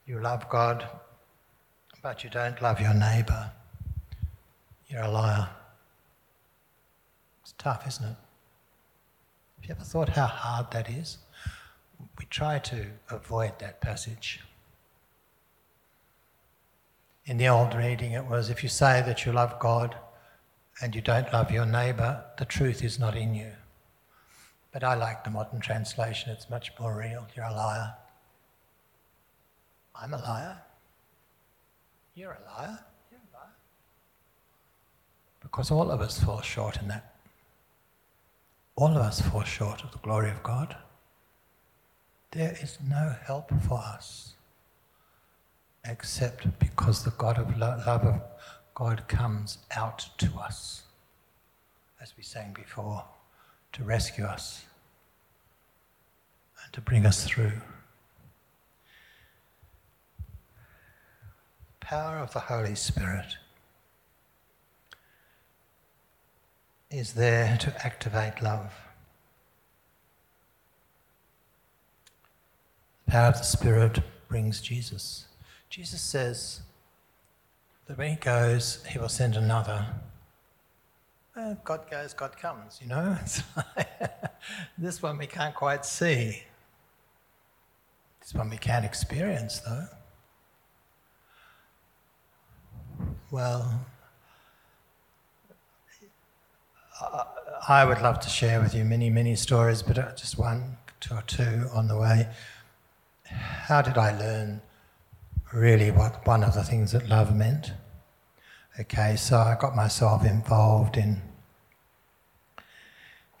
you 0.05 0.19
love 0.19 0.49
God, 0.49 0.87
but 2.01 2.23
you 2.23 2.29
don't 2.29 2.61
love 2.61 2.79
your 2.79 2.93
neighbour, 2.93 3.51
you're 4.95 5.03
a 5.03 5.11
liar. 5.11 5.49
It's 7.41 7.53
tough, 7.57 7.85
isn't 7.85 8.05
it? 8.05 8.15
Have 9.57 9.65
you 9.65 9.75
ever 9.75 9.83
thought 9.83 10.07
how 10.07 10.25
hard 10.25 10.71
that 10.71 10.89
is? 10.89 11.17
We 12.17 12.23
try 12.29 12.59
to 12.59 12.85
avoid 13.09 13.59
that 13.59 13.81
passage. 13.81 14.39
In 17.25 17.35
the 17.35 17.49
old 17.49 17.75
reading, 17.75 18.13
it 18.13 18.25
was 18.25 18.49
if 18.49 18.63
you 18.63 18.69
say 18.69 19.03
that 19.05 19.25
you 19.25 19.33
love 19.33 19.59
God 19.59 19.97
and 20.81 20.95
you 20.95 21.01
don't 21.01 21.31
love 21.33 21.51
your 21.51 21.65
neighbour, 21.65 22.23
the 22.37 22.45
truth 22.45 22.81
is 22.81 22.97
not 22.97 23.17
in 23.17 23.35
you. 23.35 23.51
But 24.71 24.85
I 24.85 24.95
like 24.95 25.25
the 25.25 25.29
modern 25.29 25.59
translation, 25.59 26.31
it's 26.31 26.49
much 26.49 26.71
more 26.79 26.97
real. 26.97 27.27
You're 27.35 27.45
a 27.45 27.53
liar. 27.53 27.95
I'm 29.93 30.13
a 30.13 30.19
liar. 30.19 30.57
You're 32.13 32.37
a 32.41 32.57
liar. 32.57 32.79
Because 35.55 35.71
all 35.71 35.89
of 35.89 36.01
us 36.01 36.19
fall 36.19 36.41
short 36.41 36.81
in 36.81 36.89
that. 36.89 37.15
All 38.75 38.89
of 38.89 38.97
us 38.97 39.21
fall 39.21 39.43
short 39.43 39.85
of 39.85 39.91
the 39.93 39.99
glory 39.99 40.29
of 40.29 40.43
God. 40.43 40.75
There 42.31 42.57
is 42.61 42.77
no 42.85 43.15
help 43.23 43.49
for 43.65 43.79
us 43.79 44.33
except 45.85 46.59
because 46.59 47.05
the 47.05 47.11
God 47.11 47.37
of 47.37 47.57
lo- 47.57 47.81
love 47.87 48.01
of 48.01 48.21
God 48.73 49.07
comes 49.07 49.59
out 49.73 50.09
to 50.17 50.29
us, 50.37 50.83
as 52.01 52.17
we 52.17 52.23
sang 52.23 52.51
before, 52.51 53.05
to 53.71 53.83
rescue 53.85 54.25
us 54.25 54.65
and 56.65 56.73
to 56.73 56.81
bring 56.81 57.05
us 57.05 57.25
through. 57.25 57.61
Power 61.79 62.17
of 62.17 62.33
the 62.33 62.41
Holy 62.41 62.75
Spirit 62.75 63.37
is 66.91 67.13
there 67.13 67.57
to 67.57 67.85
activate 67.85 68.41
love. 68.41 68.73
The 73.05 73.11
power 73.11 73.27
of 73.29 73.37
the 73.37 73.43
Spirit 73.43 73.99
brings 74.27 74.61
Jesus. 74.61 75.27
Jesus 75.69 76.01
says 76.01 76.61
that 77.87 77.97
when 77.97 78.11
he 78.11 78.15
goes, 78.15 78.83
he 78.89 78.97
will 78.97 79.09
send 79.09 79.35
another. 79.35 79.85
God 81.65 81.89
goes, 81.91 82.13
God 82.13 82.37
comes, 82.37 82.79
you 82.81 82.87
know? 82.87 83.17
this 84.77 85.01
one 85.03 85.17
we 85.17 85.27
can't 85.27 85.53
quite 85.53 85.85
see. 85.85 86.43
This 88.21 88.33
one 88.33 88.49
we 88.49 88.57
can't 88.57 88.85
experience, 88.85 89.59
though. 89.59 89.87
Well, 93.31 93.85
I 97.67 97.83
would 97.83 98.01
love 98.01 98.19
to 98.21 98.29
share 98.29 98.61
with 98.61 98.73
you 98.73 98.85
many, 98.85 99.09
many 99.09 99.35
stories, 99.35 99.81
but 99.81 99.97
uh, 99.97 100.13
just 100.15 100.37
one 100.37 100.77
or 101.11 101.23
two 101.27 101.67
on 101.73 101.87
the 101.87 101.97
way. 101.97 102.27
How 103.25 103.81
did 103.81 103.97
I 103.97 104.17
learn 104.17 104.61
really 105.51 105.91
what 105.91 106.25
one 106.25 106.43
of 106.43 106.53
the 106.53 106.63
things 106.63 106.91
that 106.91 107.09
love 107.09 107.35
meant? 107.35 107.73
Okay, 108.79 109.15
so 109.15 109.37
I 109.37 109.57
got 109.59 109.75
myself 109.75 110.25
involved 110.25 110.97
in 110.97 111.21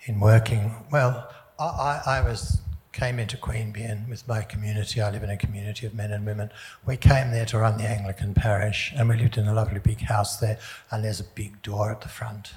in 0.07 0.19
working. 0.19 0.71
Well, 0.91 1.29
I, 1.59 2.01
I 2.05 2.21
was 2.21 2.61
came 2.93 3.19
into 3.19 3.37
Queanbeyan 3.37 4.07
with 4.09 4.27
my 4.27 4.41
community. 4.41 5.01
I 5.01 5.11
live 5.11 5.23
in 5.23 5.29
a 5.29 5.37
community 5.37 5.85
of 5.85 5.93
men 5.93 6.11
and 6.11 6.25
women. 6.25 6.49
We 6.85 6.97
came 6.97 7.31
there 7.31 7.45
to 7.47 7.59
run 7.59 7.77
the 7.77 7.87
Anglican 7.89 8.33
parish, 8.33 8.93
and 8.95 9.09
we 9.09 9.17
lived 9.17 9.37
in 9.37 9.47
a 9.47 9.53
lovely 9.53 9.79
big 9.79 10.01
house 10.01 10.37
there. 10.37 10.57
And 10.89 11.03
there's 11.03 11.19
a 11.19 11.25
big 11.25 11.61
door 11.61 11.91
at 11.91 12.01
the 12.01 12.07
front 12.07 12.53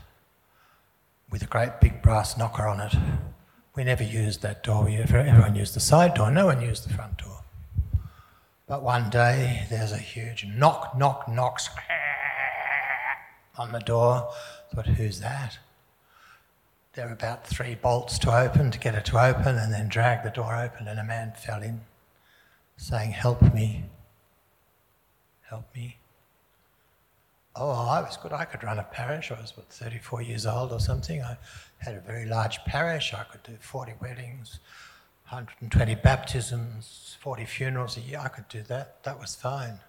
with 1.30 1.42
a 1.42 1.46
great 1.46 1.80
big 1.80 2.02
brass 2.02 2.36
knocker 2.36 2.66
on 2.66 2.80
it. 2.80 2.94
We 3.74 3.84
never 3.84 4.02
used 4.02 4.42
that 4.42 4.62
door. 4.62 4.84
We, 4.84 4.96
Everyone 4.96 5.54
used 5.54 5.74
the 5.74 5.80
side 5.80 6.14
door. 6.14 6.30
No 6.30 6.46
one 6.46 6.60
used 6.60 6.88
the 6.88 6.94
front 6.94 7.18
door. 7.18 7.42
But 8.66 8.82
one 8.82 9.08
day 9.08 9.66
there's 9.70 9.92
a 9.92 9.98
huge 9.98 10.46
knock, 10.46 10.96
knock, 10.96 11.28
knocks 11.28 11.70
on 13.56 13.72
the 13.72 13.80
door. 13.80 14.30
Thought, 14.74 14.86
who's 14.86 15.20
that? 15.20 15.58
There 16.92 17.06
were 17.06 17.12
about 17.12 17.46
three 17.46 17.76
bolts 17.76 18.18
to 18.20 18.36
open 18.36 18.70
to 18.70 18.78
get 18.78 18.94
it 18.94 19.04
to 19.06 19.24
open, 19.24 19.56
and 19.56 19.72
then 19.72 19.88
drag 19.88 20.24
the 20.24 20.30
door 20.30 20.54
open, 20.56 20.88
and 20.88 20.98
a 20.98 21.04
man 21.04 21.32
fell 21.36 21.62
in, 21.62 21.82
saying, 22.76 23.12
Help 23.12 23.40
me. 23.54 23.84
Help 25.42 25.64
me. 25.74 25.98
Oh, 27.60 27.70
I 27.70 28.00
was 28.00 28.16
good. 28.16 28.32
I 28.32 28.44
could 28.44 28.62
run 28.62 28.78
a 28.78 28.84
parish. 28.84 29.32
I 29.32 29.40
was, 29.40 29.56
what, 29.56 29.68
34 29.68 30.22
years 30.22 30.46
old 30.46 30.70
or 30.70 30.78
something. 30.78 31.20
I 31.20 31.36
had 31.78 31.96
a 31.96 32.00
very 32.00 32.24
large 32.24 32.64
parish. 32.64 33.12
I 33.12 33.24
could 33.24 33.42
do 33.42 33.56
40 33.58 33.94
weddings, 34.00 34.60
120 35.28 35.96
baptisms, 35.96 37.16
40 37.20 37.44
funerals 37.46 37.96
a 37.96 38.00
year. 38.00 38.20
I 38.20 38.28
could 38.28 38.48
do 38.48 38.62
that. 38.68 39.02
That 39.02 39.18
was 39.18 39.34
fine. 39.34 39.80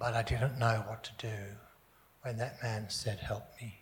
But 0.00 0.14
I 0.14 0.22
didn't 0.22 0.58
know 0.58 0.82
what 0.88 1.04
to 1.04 1.12
do 1.16 1.36
when 2.22 2.38
that 2.38 2.60
man 2.60 2.86
said, 2.88 3.20
Help 3.20 3.44
me. 3.60 3.78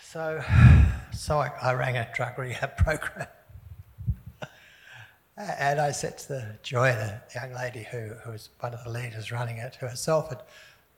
So, 0.00 0.42
so 1.12 1.38
I, 1.40 1.50
I 1.60 1.74
rang 1.74 1.98
a 1.98 2.08
drug 2.14 2.38
rehab 2.38 2.76
program. 2.78 3.26
And 5.40 5.80
I 5.80 5.90
said 5.90 6.18
to 6.18 6.28
the 6.28 6.58
Joy, 6.62 6.92
the 6.92 7.20
young 7.34 7.54
lady 7.54 7.86
who, 7.90 8.10
who 8.24 8.32
was 8.32 8.50
one 8.60 8.74
of 8.74 8.84
the 8.84 8.90
leaders 8.90 9.32
running 9.32 9.56
it, 9.56 9.76
who 9.76 9.86
herself 9.86 10.28
had, 10.28 10.42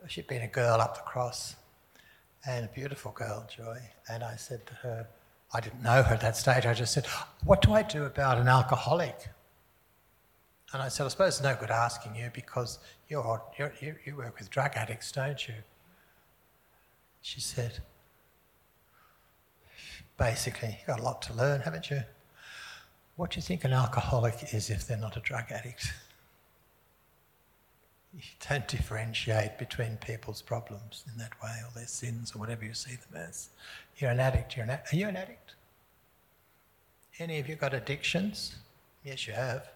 she'd 0.08 0.26
been 0.26 0.42
a 0.42 0.48
girl 0.48 0.80
up 0.80 0.96
the 0.96 1.02
cross, 1.02 1.54
and 2.46 2.64
a 2.64 2.68
beautiful 2.68 3.12
girl, 3.12 3.46
Joy. 3.54 3.78
And 4.08 4.24
I 4.24 4.34
said 4.36 4.66
to 4.66 4.74
her, 4.74 5.06
I 5.54 5.60
didn't 5.60 5.82
know 5.82 6.02
her 6.02 6.14
at 6.14 6.20
that 6.22 6.36
stage, 6.36 6.66
I 6.66 6.74
just 6.74 6.92
said, 6.92 7.06
What 7.44 7.62
do 7.62 7.72
I 7.72 7.82
do 7.82 8.04
about 8.04 8.38
an 8.38 8.48
alcoholic? 8.48 9.28
And 10.72 10.82
I 10.82 10.88
said, 10.88 11.04
I 11.04 11.08
suppose 11.08 11.34
it's 11.34 11.42
no 11.42 11.54
good 11.54 11.70
asking 11.70 12.16
you 12.16 12.30
because 12.32 12.78
you're, 13.08 13.42
you're, 13.58 13.72
you, 13.80 13.94
you 14.04 14.16
work 14.16 14.38
with 14.38 14.50
drug 14.50 14.72
addicts, 14.74 15.12
don't 15.12 15.46
you? 15.46 15.54
She 17.20 17.40
said, 17.40 17.78
Basically, 20.18 20.78
you've 20.78 20.86
got 20.86 21.00
a 21.00 21.02
lot 21.02 21.22
to 21.22 21.34
learn, 21.34 21.60
haven't 21.60 21.90
you? 21.90 22.02
What 23.16 23.30
do 23.30 23.36
you 23.36 23.42
think 23.42 23.64
an 23.64 23.72
alcoholic 23.72 24.54
is 24.54 24.70
if 24.70 24.86
they're 24.86 24.96
not 24.96 25.16
a 25.16 25.20
drug 25.20 25.50
addict? 25.50 25.92
You 28.14 28.20
don't 28.48 28.68
differentiate 28.68 29.58
between 29.58 29.96
people's 29.96 30.42
problems 30.42 31.04
in 31.10 31.18
that 31.18 31.32
way, 31.42 31.56
or 31.64 31.70
their 31.74 31.86
sins, 31.86 32.34
or 32.34 32.38
whatever 32.38 32.64
you 32.64 32.74
see 32.74 32.96
them 32.96 33.22
as. 33.28 33.48
You're 33.96 34.10
an 34.10 34.20
addict. 34.20 34.54
You're 34.56 34.64
an 34.64 34.70
are 34.70 34.96
you 34.96 35.08
an 35.08 35.16
addict? 35.16 35.54
Any 37.18 37.38
of 37.38 37.48
you 37.48 37.56
got 37.56 37.72
addictions? 37.72 38.56
Yes, 39.04 39.26
you 39.26 39.32
have. 39.32 39.68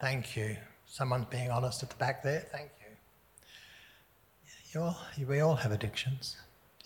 Thank 0.00 0.36
you. 0.36 0.56
Someone's 0.86 1.26
being 1.26 1.50
honest 1.50 1.82
at 1.82 1.90
the 1.90 1.96
back 1.96 2.22
there. 2.22 2.46
Thank 2.52 2.70
you. 4.74 4.94
you 5.16 5.26
we 5.26 5.40
all 5.40 5.56
have 5.56 5.72
addictions 5.72 6.36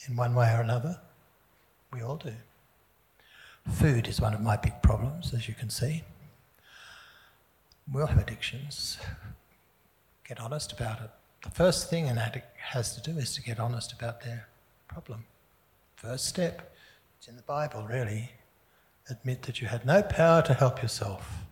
in 0.09 0.17
one 0.17 0.35
way 0.35 0.53
or 0.53 0.61
another. 0.61 0.99
We 1.93 2.03
all 2.03 2.17
do. 2.17 2.33
Food 3.71 4.09
is 4.09 4.21
one 4.21 4.35
of 4.35 4.41
my 4.41 4.57
big 4.57 4.83
problems, 4.83 5.33
as 5.35 5.49
you 5.49 5.55
can 5.55 5.71
see. 5.71 6.03
We 7.93 8.01
all 8.01 8.09
have 8.09 8.19
addictions. 8.19 8.99
Get 10.27 10.41
honest 10.41 10.73
about 10.73 11.01
it. 11.01 11.11
The 11.43 11.51
first 11.51 11.91
thing 11.91 12.09
an 12.09 12.19
addict 12.19 12.47
has 12.59 12.95
to 12.97 13.03
do 13.03 13.19
is 13.19 13.35
to 13.35 13.43
get 13.43 13.59
honest 13.59 13.93
about 13.93 14.23
their 14.23 14.49
problem. 14.89 15.25
First 15.97 16.27
step, 16.27 16.75
it's 17.19 17.29
in 17.29 17.37
the 17.37 17.43
Bible 17.43 17.87
really. 17.89 18.31
Admit 19.11 19.43
that 19.43 19.61
you 19.61 19.67
had 19.67 19.85
no 19.85 20.03
power 20.03 20.43
to 20.43 20.55
help 20.55 20.81
yourself. 20.81 21.45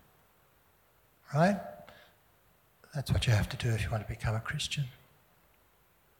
Right? 1.34 1.60
That's 2.94 3.12
what 3.12 3.26
you 3.26 3.32
have 3.32 3.48
to 3.50 3.56
do 3.56 3.70
if 3.70 3.82
you 3.84 3.90
want 3.90 4.06
to 4.06 4.12
become 4.12 4.34
a 4.34 4.40
Christian. 4.40 4.84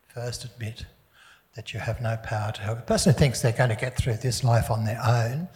First, 0.09 0.45
admit 0.45 0.87
that 1.55 1.73
you 1.73 1.81
have 1.81 2.01
no 2.01 2.17
power 2.23 2.53
to 2.53 2.61
help. 2.61 2.79
A 2.79 2.83
person 2.83 3.13
who 3.13 3.19
thinks 3.19 3.41
they're 3.41 3.53
going 3.53 3.71
to 3.71 3.77
get 3.77 3.97
through 3.97 4.15
this 4.15 4.45
life 4.45 4.71
on 4.71 4.85
their 4.85 5.01
own 5.05 5.49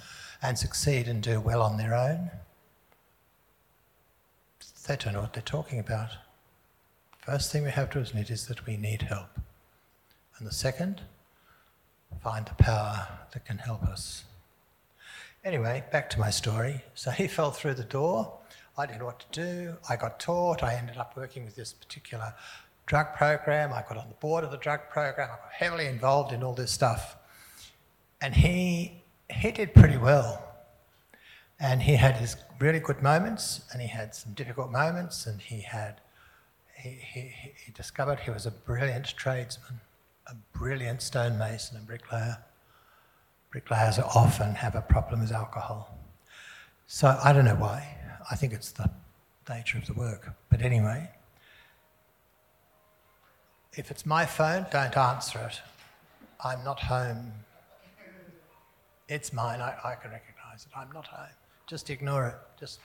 and 0.45 0.59
succeed 0.59 1.09
and 1.09 1.23
do 1.23 1.41
well 1.41 1.63
on 1.63 1.79
their 1.79 1.95
own, 1.95 2.31
they 4.87 4.97
don't 4.97 5.15
know 5.15 5.23
what 5.23 5.33
they're 5.33 5.43
talking 5.43 5.79
about. 5.79 6.11
First 7.21 7.51
thing 7.51 7.65
we 7.65 7.71
have 7.71 7.89
to 7.91 8.01
admit 8.01 8.29
is 8.29 8.47
that 8.49 8.67
we 8.67 8.77
need 8.77 9.03
help. 9.03 9.31
And 10.39 10.47
the 10.47 10.53
second, 10.53 11.01
find 12.23 12.45
the 12.45 12.63
power 12.63 13.09
that 13.33 13.47
can 13.47 13.57
help 13.57 13.83
us. 13.85 14.25
Anyway, 15.43 15.83
back 15.91 16.11
to 16.11 16.21
my 16.21 16.29
story. 16.29 16.83
So 16.95 17.11
he 17.11 17.27
fell 17.37 17.51
through 17.51 17.75
the 17.75 17.85
door. 17.85 18.39
I 18.77 18.85
didn't 18.85 18.99
know 18.99 19.07
what 19.07 19.21
to 19.21 19.41
do. 19.41 19.77
I 19.89 19.97
got 19.97 20.21
taught. 20.21 20.63
I 20.63 20.75
ended 20.75 20.99
up 20.99 21.17
working 21.17 21.47
with 21.47 21.57
this 21.57 21.73
particular 21.73 22.35
drug 22.85 23.15
program. 23.15 23.73
I 23.73 23.83
got 23.89 23.97
on 23.97 24.09
the 24.09 24.15
board 24.17 24.45
of 24.45 24.51
the 24.51 24.59
drug 24.59 24.81
program. 24.91 25.31
I 25.33 25.37
got 25.37 25.53
heavily 25.53 25.87
involved 25.87 26.33
in 26.33 26.43
all 26.43 26.53
this 26.53 26.71
stuff. 26.71 27.17
And 28.21 28.35
he, 28.35 29.04
he 29.31 29.51
did 29.51 29.75
pretty 29.75 29.97
well. 29.97 30.41
And 31.61 31.83
he 31.83 31.97
had 31.97 32.17
his 32.17 32.37
really 32.59 32.81
good 32.81 33.03
moments, 33.03 33.63
and 33.73 33.81
he 33.81 33.89
had 33.89 34.15
some 34.15 34.33
difficult 34.33 34.71
moments, 34.71 35.27
and 35.27 35.41
he 35.41 35.61
had 35.61 36.01
he, 36.85 36.91
he, 36.91 37.33
he 37.65 37.73
discovered 37.73 38.21
he 38.21 38.31
was 38.31 38.45
a 38.45 38.51
brilliant 38.51 39.07
tradesman, 39.17 39.81
a 40.27 40.35
brilliant 40.53 41.01
stonemason 41.01 41.79
and 41.79 41.87
bricklayer. 41.87 42.39
Bricklayers 43.51 43.99
often 43.99 44.55
have 44.57 44.75
a 44.75 44.83
problem 44.83 45.21
with 45.21 45.33
alcohol. 45.33 45.97
So 46.87 47.19
I 47.25 47.33
don't 47.33 47.47
know 47.47 47.55
why. 47.55 47.97
I 48.31 48.37
think 48.37 48.53
it's 48.53 48.73
the 48.73 48.91
nature 49.49 49.79
of 49.79 49.87
the 49.87 49.95
work. 49.95 50.35
But 50.51 50.61
anyway, 50.61 51.09
if 53.73 53.91
it's 53.91 54.05
my 54.05 54.27
phone, 54.27 54.67
don't 54.71 54.97
answer 54.97 55.39
it. 55.39 55.61
I'm 56.45 56.63
not 56.65 56.81
home. 56.81 57.33
It's 59.09 59.33
mine. 59.33 59.61
I, 59.61 59.75
I 59.85 59.95
can 59.97 60.11
recognize 60.11 60.67
it. 60.67 60.73
I'm 60.77 60.91
not 60.93 61.07
home. 61.07 61.29
Just 61.67 61.91
ignore 61.91 62.27
it. 62.29 62.35
Just 62.59 62.81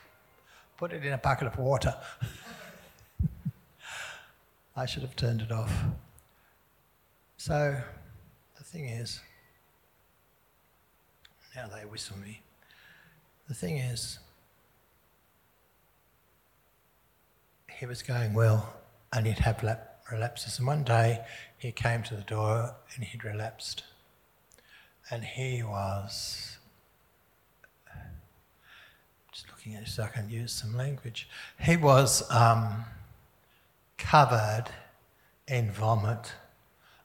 put 0.77 0.93
it 0.93 1.05
in 1.05 1.13
a 1.13 1.17
bucket 1.17 1.47
of 1.47 1.57
water. 1.57 1.95
I 4.75 4.85
should 4.85 5.01
have 5.01 5.15
turned 5.15 5.41
it 5.41 5.51
off. 5.51 5.73
So 7.37 7.81
the 8.57 8.63
thing 8.63 8.85
is, 8.85 9.21
now 11.55 11.67
they 11.67 11.85
whistle 11.85 12.17
me. 12.17 12.41
The 13.47 13.53
thing 13.53 13.77
is, 13.77 14.19
he 17.79 17.85
was 17.85 18.03
going 18.03 18.33
well 18.33 18.73
and 19.13 19.25
he'd 19.25 19.39
have 19.39 19.63
lap- 19.63 20.01
relapses. 20.11 20.59
And 20.59 20.67
one 20.67 20.83
day 20.83 21.21
he 21.57 21.71
came 21.71 22.03
to 22.03 22.15
the 22.15 22.23
door 22.23 22.75
and 22.95 23.05
he'd 23.05 23.23
relapsed. 23.23 23.83
And 25.11 25.23
he 25.23 25.63
was, 25.63 26.57
just 29.31 29.47
looking 29.49 29.75
at 29.75 29.83
it 29.83 29.87
so 29.89 30.03
I 30.03 30.07
can 30.07 30.29
use 30.29 30.51
some 30.51 30.75
language, 30.77 31.27
he 31.59 31.77
was. 31.77 32.29
Um, 32.31 32.85
covered 33.99 34.65
in 35.47 35.71
vomit 35.71 36.33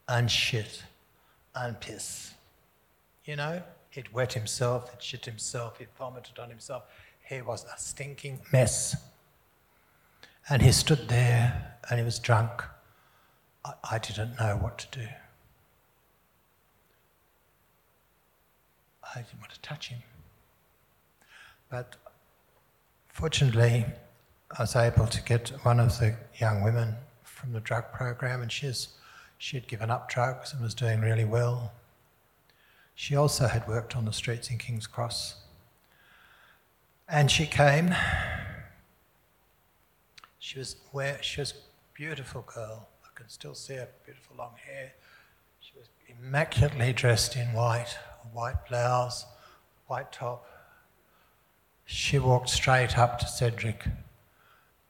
and 0.09 0.31
shit 0.31 0.85
and 1.55 1.79
piss. 1.79 2.33
You 3.25 3.37
know, 3.37 3.63
he'd 3.91 4.13
wet 4.13 4.33
himself, 4.33 4.91
he'd 4.91 5.03
shit 5.03 5.25
himself, 5.27 5.79
he'd 5.79 5.89
vomited 5.99 6.39
on 6.39 6.49
himself. 6.49 6.85
He 7.29 7.43
was 7.43 7.65
a 7.65 7.79
stinking 7.79 8.41
mess. 8.53 8.97
And 10.49 10.63
he 10.63 10.73
stood 10.73 11.09
there 11.09 11.77
and 11.91 11.99
he 11.99 12.05
was 12.05 12.19
drunk. 12.19 12.63
I, 13.65 13.73
I 13.93 13.99
didn't 13.99 14.39
know 14.39 14.59
what 14.61 14.79
to 14.79 15.01
do. 15.01 15.07
I 19.15 19.19
didn't 19.21 19.41
want 19.41 19.53
to 19.53 19.61
touch 19.61 19.89
him. 19.89 20.03
But 21.71 21.97
fortunately, 23.09 23.87
I 24.57 24.63
was 24.63 24.77
able 24.77 25.07
to 25.07 25.23
get 25.23 25.51
one 25.63 25.81
of 25.81 25.99
the 25.99 26.17
young 26.37 26.63
women 26.63 26.97
from 27.23 27.53
the 27.53 27.61
drug 27.61 27.93
program, 27.93 28.43
and 28.43 28.51
she's, 28.51 28.89
she 29.39 29.57
had 29.57 29.67
given 29.67 29.91
up 29.91 30.09
drugs 30.09 30.53
and 30.53 30.63
was 30.63 30.75
doing 30.75 31.01
really 31.01 31.25
well. 31.25 31.73
She 32.95 33.17
also 33.17 33.49
had 33.49 33.67
worked 33.67 33.97
on 33.97 34.05
the 34.05 34.13
streets 34.13 34.51
in 34.51 34.59
King's 34.59 34.87
Cross. 34.87 35.37
And 37.09 37.31
she 37.31 37.47
came. 37.47 37.95
She 40.39 40.59
was 40.59 40.77
where 40.93 41.23
she 41.23 41.41
was 41.41 41.53
a 41.53 41.55
beautiful 41.95 42.43
girl. 42.43 42.89
I 43.05 43.09
can 43.15 43.29
still 43.29 43.55
see 43.55 43.75
her 43.75 43.89
beautiful 44.05 44.37
long 44.37 44.55
hair. 44.65 44.93
She 45.61 45.73
was 45.77 45.89
immaculately 46.09 46.93
dressed 46.93 47.37
in 47.37 47.53
white, 47.53 47.99
white 48.33 48.67
blouse, 48.69 49.27
white 49.87 50.13
top. 50.13 50.47
She 51.85 52.19
walked 52.19 52.51
straight 52.51 52.99
up 52.99 53.19
to 53.19 53.27
Cedric 53.27 53.87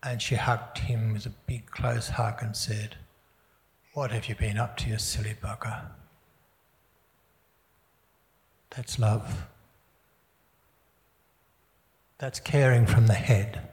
and 0.03 0.21
she 0.21 0.35
hugged 0.35 0.79
him 0.79 1.13
with 1.13 1.27
a 1.27 1.33
big 1.47 1.67
close 1.71 2.11
hug 2.11 2.43
and 2.43 2.55
said, 2.55 2.97
What 3.95 4.13
have 4.13 4.29
you 4.29 4.35
been 4.35 4.59
up 4.59 4.77
to, 4.79 4.91
you 4.91 4.99
silly 4.99 5.35
bugger? 5.43 5.87
That's 8.71 8.99
love. 8.99 9.47
That's 12.19 12.41
caring 12.41 12.87
from 12.87 13.07
the 13.07 13.15
head. 13.15 13.69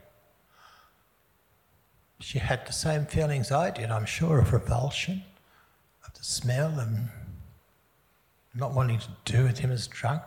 She 2.19 2.39
had 2.39 2.65
the 2.65 2.73
same 2.73 3.05
feelings 3.05 3.51
I 3.51 3.71
did, 3.71 3.89
I'm 3.89 4.05
sure, 4.05 4.39
of 4.39 4.53
revulsion, 4.53 5.23
of 6.05 6.13
the 6.13 6.23
smell, 6.23 6.79
and 6.79 7.09
not 8.53 8.73
wanting 8.73 8.99
to 8.99 9.09
do 9.25 9.43
with 9.43 9.59
him 9.59 9.71
as 9.71 9.87
drunk. 9.87 10.21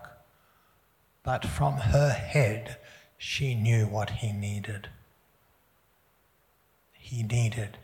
But 1.23 1.45
from 1.45 1.75
her 1.75 2.11
head, 2.11 2.79
she 3.17 3.55
knew 3.55 3.87
what 3.87 4.11
he 4.11 4.33
needed 4.33 4.89
he 7.05 7.23
needed 7.23 7.77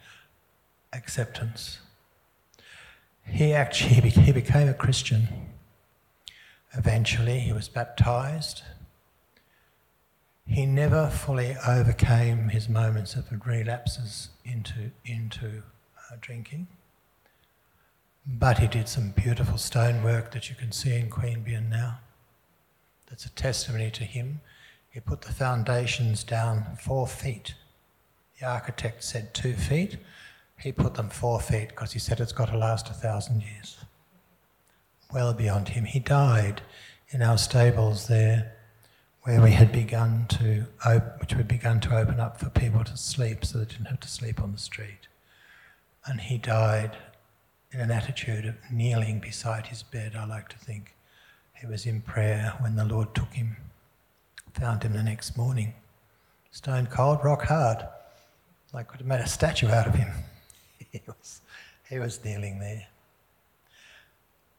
acceptance. 0.94 1.78
He 3.26 3.52
actually 3.52 4.08
he 4.24 4.32
became 4.32 4.66
a 4.66 4.74
Christian. 4.74 5.28
Eventually, 6.72 7.38
he 7.40 7.52
was 7.52 7.68
baptized. 7.68 8.62
he 10.46 10.64
never 10.66 11.08
fully 11.10 11.54
overcame 11.68 12.48
his 12.48 12.68
moments 12.68 13.14
of 13.14 13.26
relapses 13.46 14.30
into, 14.44 14.90
into 15.04 15.62
uh, 16.10 16.16
drinking. 16.20 16.66
But 18.26 18.58
he 18.58 18.66
did 18.66 18.88
some 18.88 19.10
beautiful 19.10 19.58
stonework 19.58 20.32
that 20.32 20.50
you 20.50 20.56
can 20.56 20.72
see 20.72 20.94
in 20.94 21.10
Queanbeyan 21.10 21.68
now. 21.68 22.00
That's 23.08 23.24
a 23.24 23.30
testimony 23.30 23.90
to 23.92 24.04
him. 24.04 24.40
He 24.90 25.00
put 25.00 25.22
the 25.22 25.32
foundations 25.32 26.24
down 26.24 26.76
four 26.80 27.06
feet. 27.06 27.54
The 28.38 28.46
architect 28.46 29.04
said 29.04 29.34
two 29.34 29.54
feet. 29.54 29.98
He 30.58 30.72
put 30.72 30.94
them 30.94 31.08
four 31.08 31.40
feet 31.40 31.68
because 31.70 31.92
he 31.92 31.98
said 31.98 32.20
it's 32.20 32.32
got 32.32 32.50
to 32.50 32.56
last 32.56 32.88
a 32.88 32.92
thousand 32.92 33.42
years. 33.42 33.78
Well 35.12 35.32
beyond 35.32 35.70
him. 35.70 35.84
He 35.84 35.98
died 35.98 36.62
in 37.08 37.22
our 37.22 37.38
stables 37.38 38.06
there 38.06 38.52
where 39.22 39.40
we 39.40 39.50
had 39.52 39.72
begun 39.72 40.26
to 40.28 40.66
op- 40.84 41.20
which 41.20 41.34
we 41.34 41.42
begun 41.42 41.80
to 41.80 41.96
open 41.96 42.20
up 42.20 42.38
for 42.38 42.48
people 42.50 42.84
to 42.84 42.96
sleep 42.96 43.44
so 43.44 43.58
they 43.58 43.64
didn't 43.64 43.86
have 43.86 44.00
to 44.00 44.08
sleep 44.08 44.40
on 44.40 44.52
the 44.52 44.58
street. 44.58 45.08
And 46.06 46.20
he 46.20 46.38
died 46.38 46.96
in 47.72 47.80
an 47.80 47.90
attitude 47.90 48.46
of 48.46 48.56
kneeling 48.70 49.20
beside 49.20 49.66
his 49.66 49.82
bed, 49.82 50.14
I 50.16 50.24
like 50.24 50.48
to 50.48 50.58
think. 50.58 50.94
He 51.54 51.66
was 51.66 51.86
in 51.86 52.00
prayer 52.00 52.54
when 52.60 52.74
the 52.74 52.84
Lord 52.84 53.14
took 53.14 53.32
him, 53.32 53.56
found 54.54 54.82
him 54.82 54.94
the 54.94 55.02
next 55.02 55.36
morning, 55.36 55.74
stone 56.50 56.86
cold, 56.86 57.22
rock 57.22 57.44
hard. 57.44 57.86
I 58.72 58.82
could 58.82 59.00
have 59.00 59.06
made 59.06 59.20
a 59.20 59.28
statue 59.28 59.68
out 59.68 59.86
of 59.86 59.94
him. 59.94 60.08
he, 60.92 61.00
was, 61.06 61.42
he 61.88 61.98
was 61.98 62.24
kneeling 62.24 62.60
there. 62.60 62.86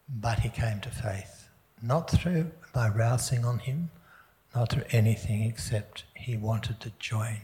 But 0.07 0.39
he 0.39 0.49
came 0.49 0.79
to 0.81 0.89
faith, 0.89 1.49
not 1.81 2.09
through 2.09 2.51
by 2.73 2.89
rousing 2.89 3.45
on 3.45 3.59
him, 3.59 3.89
not 4.53 4.71
through 4.71 4.83
anything 4.91 5.43
except 5.43 6.03
he 6.13 6.35
wanted 6.37 6.79
to 6.81 6.91
join. 6.99 7.39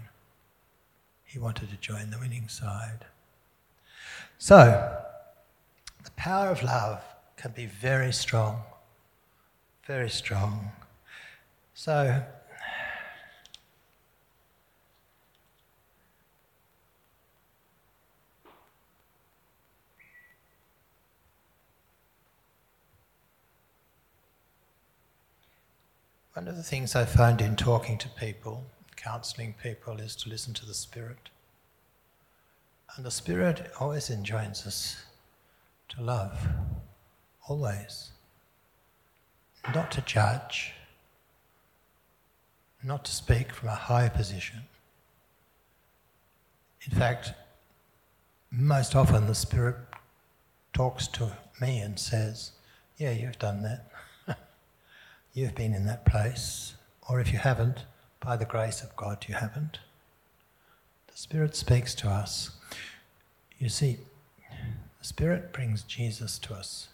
He 1.23 1.39
wanted 1.39 1.69
to 1.69 1.77
join 1.77 2.09
the 2.09 2.19
winning 2.19 2.47
side. 2.47 3.05
So, 4.37 4.97
the 6.07 6.11
power 6.11 6.47
of 6.47 6.63
love 6.63 7.03
can 7.35 7.51
be 7.51 7.65
very 7.65 8.13
strong, 8.13 8.61
very 9.85 10.09
strong. 10.09 10.71
So, 11.73 12.23
One 26.33 26.47
of 26.47 26.55
the 26.55 26.61
things 26.61 26.95
I 26.95 27.03
find 27.03 27.41
in 27.41 27.55
talking 27.55 27.97
to 27.97 28.07
people, 28.09 28.63
counseling 28.95 29.55
people, 29.61 29.99
is 29.99 30.15
to 30.17 30.29
listen 30.29 30.53
to 30.53 30.67
the 30.67 30.73
Spirit. 30.75 31.31
And 32.95 33.03
the 33.03 33.09
Spirit 33.09 33.71
always 33.79 34.11
enjoins 34.11 34.67
us 34.67 35.06
to 35.89 36.03
love, 36.03 36.47
always. 37.47 38.11
Not 39.73 39.91
to 39.91 40.01
judge, 40.01 40.73
not 42.83 43.03
to 43.05 43.11
speak 43.11 43.51
from 43.51 43.69
a 43.69 43.75
high 43.75 44.07
position. 44.07 44.61
In 46.89 46.97
fact, 46.97 47.33
most 48.49 48.95
often 48.95 49.27
the 49.27 49.35
Spirit 49.35 49.75
talks 50.73 51.07
to 51.09 51.31
me 51.59 51.79
and 51.79 51.99
says, 51.99 52.51
Yeah, 52.97 53.11
you've 53.11 53.39
done 53.39 53.63
that 53.63 53.87
you've 55.33 55.55
been 55.55 55.73
in 55.73 55.85
that 55.85 56.05
place, 56.05 56.75
or 57.07 57.19
if 57.19 57.31
you 57.31 57.39
haven't, 57.39 57.85
by 58.19 58.35
the 58.35 58.45
grace 58.45 58.81
of 58.81 58.95
God, 58.95 59.25
you 59.27 59.35
haven't. 59.35 59.79
The 61.07 61.17
Spirit 61.17 61.55
speaks 61.55 61.93
to 61.95 62.09
us. 62.09 62.51
You 63.59 63.69
see, 63.69 63.97
Spirit 65.07 65.53
brings 65.53 65.83
Jesus 65.83 66.37
to 66.37 66.53
us. 66.53 66.89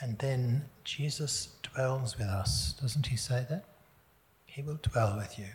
And 0.00 0.18
then 0.18 0.64
Jesus 0.82 1.50
dwells 1.62 2.18
with 2.18 2.26
us. 2.26 2.74
Doesn't 2.82 3.06
he 3.06 3.16
say 3.16 3.46
that? 3.48 3.64
He 4.44 4.60
will 4.60 4.80
dwell 4.82 5.16
with 5.16 5.38
you. 5.38 5.46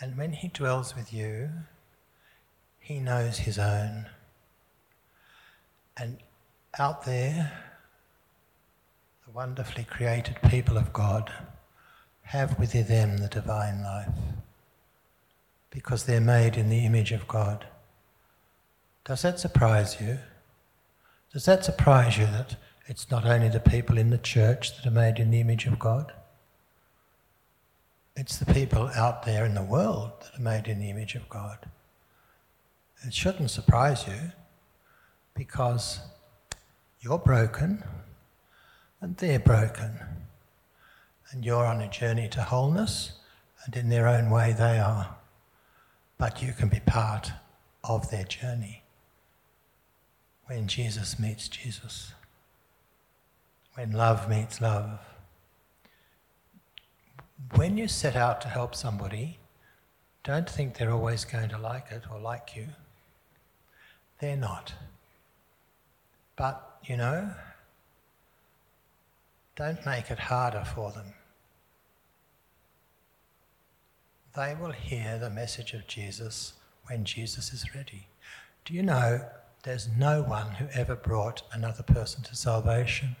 And 0.00 0.18
when 0.18 0.32
he 0.32 0.48
dwells 0.48 0.96
with 0.96 1.12
you, 1.12 1.50
he 2.80 2.98
knows 2.98 3.38
his 3.38 3.60
own. 3.60 4.06
And 5.96 6.18
out 6.76 7.04
there, 7.04 7.52
the 9.24 9.30
wonderfully 9.30 9.84
created 9.84 10.38
people 10.50 10.76
of 10.76 10.92
God 10.92 11.32
have 12.22 12.58
within 12.58 12.88
them 12.88 13.18
the 13.18 13.28
divine 13.28 13.84
life 13.84 14.18
because 15.70 16.06
they're 16.06 16.20
made 16.20 16.56
in 16.56 16.70
the 16.70 16.84
image 16.84 17.12
of 17.12 17.28
God. 17.28 17.68
Does 19.08 19.22
that 19.22 19.40
surprise 19.40 19.98
you? 20.02 20.18
Does 21.32 21.46
that 21.46 21.64
surprise 21.64 22.18
you 22.18 22.26
that 22.26 22.56
it's 22.88 23.10
not 23.10 23.24
only 23.24 23.48
the 23.48 23.58
people 23.58 23.96
in 23.96 24.10
the 24.10 24.18
church 24.18 24.76
that 24.76 24.86
are 24.86 24.90
made 24.90 25.18
in 25.18 25.30
the 25.30 25.40
image 25.40 25.64
of 25.64 25.78
God? 25.78 26.12
It's 28.16 28.36
the 28.36 28.52
people 28.52 28.90
out 28.94 29.22
there 29.22 29.46
in 29.46 29.54
the 29.54 29.62
world 29.62 30.10
that 30.20 30.38
are 30.38 30.42
made 30.42 30.68
in 30.68 30.78
the 30.78 30.90
image 30.90 31.14
of 31.14 31.26
God. 31.30 31.56
It 33.02 33.14
shouldn't 33.14 33.50
surprise 33.50 34.06
you 34.06 34.32
because 35.34 36.00
you're 37.00 37.16
broken 37.16 37.82
and 39.00 39.16
they're 39.16 39.38
broken. 39.38 39.98
And 41.30 41.46
you're 41.46 41.64
on 41.64 41.80
a 41.80 41.88
journey 41.88 42.28
to 42.28 42.42
wholeness, 42.42 43.12
and 43.64 43.74
in 43.74 43.88
their 43.88 44.06
own 44.06 44.28
way 44.28 44.52
they 44.52 44.78
are. 44.78 45.16
But 46.18 46.42
you 46.42 46.52
can 46.52 46.68
be 46.68 46.80
part 46.80 47.32
of 47.82 48.10
their 48.10 48.24
journey 48.24 48.77
when 50.48 50.66
Jesus 50.66 51.18
meets 51.18 51.46
Jesus, 51.46 52.14
when 53.74 53.92
love 53.92 54.30
meets 54.30 54.62
love. 54.62 54.98
When 57.54 57.76
you 57.76 57.86
set 57.86 58.16
out 58.16 58.40
to 58.40 58.48
help 58.48 58.74
somebody, 58.74 59.38
don't 60.24 60.48
think 60.48 60.76
they're 60.76 60.90
always 60.90 61.26
going 61.26 61.50
to 61.50 61.58
like 61.58 61.90
it 61.90 62.04
or 62.10 62.18
like 62.18 62.56
you. 62.56 62.66
They're 64.20 64.36
not. 64.36 64.72
But, 66.34 66.78
you 66.82 66.96
know, 66.96 67.30
don't 69.54 69.84
make 69.84 70.10
it 70.10 70.18
harder 70.18 70.64
for 70.64 70.92
them. 70.92 71.12
They 74.34 74.56
will 74.58 74.72
hear 74.72 75.18
the 75.18 75.30
message 75.30 75.74
of 75.74 75.86
Jesus 75.86 76.54
when 76.86 77.04
Jesus 77.04 77.52
is 77.52 77.74
ready. 77.74 78.06
Do 78.64 78.72
you 78.72 78.82
know 78.82 79.20
there's 79.62 79.88
no 79.96 80.22
one 80.22 80.52
who 80.52 80.66
ever 80.72 80.94
brought 80.94 81.42
another 81.52 81.82
person 81.82 82.22
to 82.24 82.36
salvation? 82.36 83.16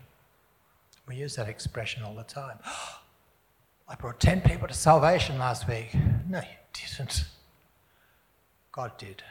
We 1.06 1.16
use 1.16 1.36
that 1.36 1.48
expression 1.48 2.02
all 2.02 2.14
the 2.14 2.22
time. 2.22 2.58
I 3.88 3.94
brought 3.94 4.20
10 4.20 4.42
people 4.42 4.68
to 4.68 4.74
salvation 4.74 5.38
last 5.38 5.66
week. 5.66 5.94
No, 6.28 6.40
you 6.40 6.46
didn't. 6.74 7.24
God 8.70 8.96
did. 8.98 9.22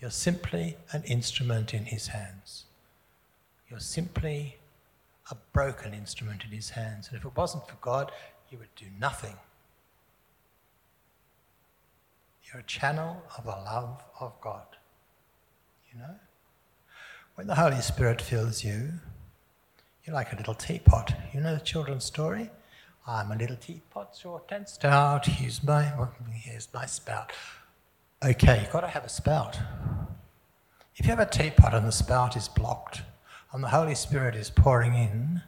You're 0.00 0.10
simply 0.10 0.76
an 0.92 1.02
instrument 1.04 1.74
in 1.74 1.86
His 1.86 2.08
hands. 2.08 2.66
You're 3.68 3.80
simply 3.80 4.58
a 5.30 5.36
broken 5.52 5.92
instrument 5.92 6.44
in 6.44 6.50
his 6.50 6.70
hands. 6.70 7.08
And 7.08 7.16
if 7.16 7.24
it 7.24 7.36
wasn't 7.36 7.66
for 7.68 7.76
God, 7.80 8.12
you 8.50 8.58
would 8.58 8.74
do 8.76 8.86
nothing. 8.98 9.36
You're 12.44 12.60
a 12.60 12.64
channel 12.64 13.22
of 13.36 13.44
the 13.44 13.50
love 13.50 14.02
of 14.20 14.40
God. 14.40 14.66
You 15.96 16.02
know? 16.02 16.14
When 17.36 17.46
the 17.46 17.54
Holy 17.54 17.80
Spirit 17.80 18.20
fills 18.20 18.62
you, 18.62 18.92
you're 20.04 20.14
like 20.14 20.32
a 20.32 20.36
little 20.36 20.54
teapot. 20.54 21.14
You 21.32 21.40
know 21.40 21.54
the 21.54 21.60
children's 21.60 22.04
story? 22.04 22.50
I'm 23.06 23.30
a 23.32 23.36
little 23.36 23.56
teapot, 23.56 24.14
short 24.20 24.44
and 24.50 24.68
stout. 24.68 25.24
Here's 25.24 25.62
my, 25.62 25.90
here's 26.32 26.68
my 26.74 26.84
spout. 26.84 27.32
Okay, 28.22 28.60
you've 28.60 28.72
got 28.72 28.80
to 28.80 28.88
have 28.88 29.04
a 29.04 29.08
spout. 29.08 29.58
If 30.96 31.06
you 31.06 31.10
have 31.10 31.20
a 31.20 31.26
teapot 31.26 31.72
and 31.72 31.86
the 31.86 31.92
spout 31.92 32.36
is 32.36 32.48
blocked, 32.48 33.02
and 33.52 33.64
the 33.64 33.68
Holy 33.68 33.94
Spirit 33.94 34.34
is 34.34 34.50
pouring 34.50 34.92
in, 34.92 35.40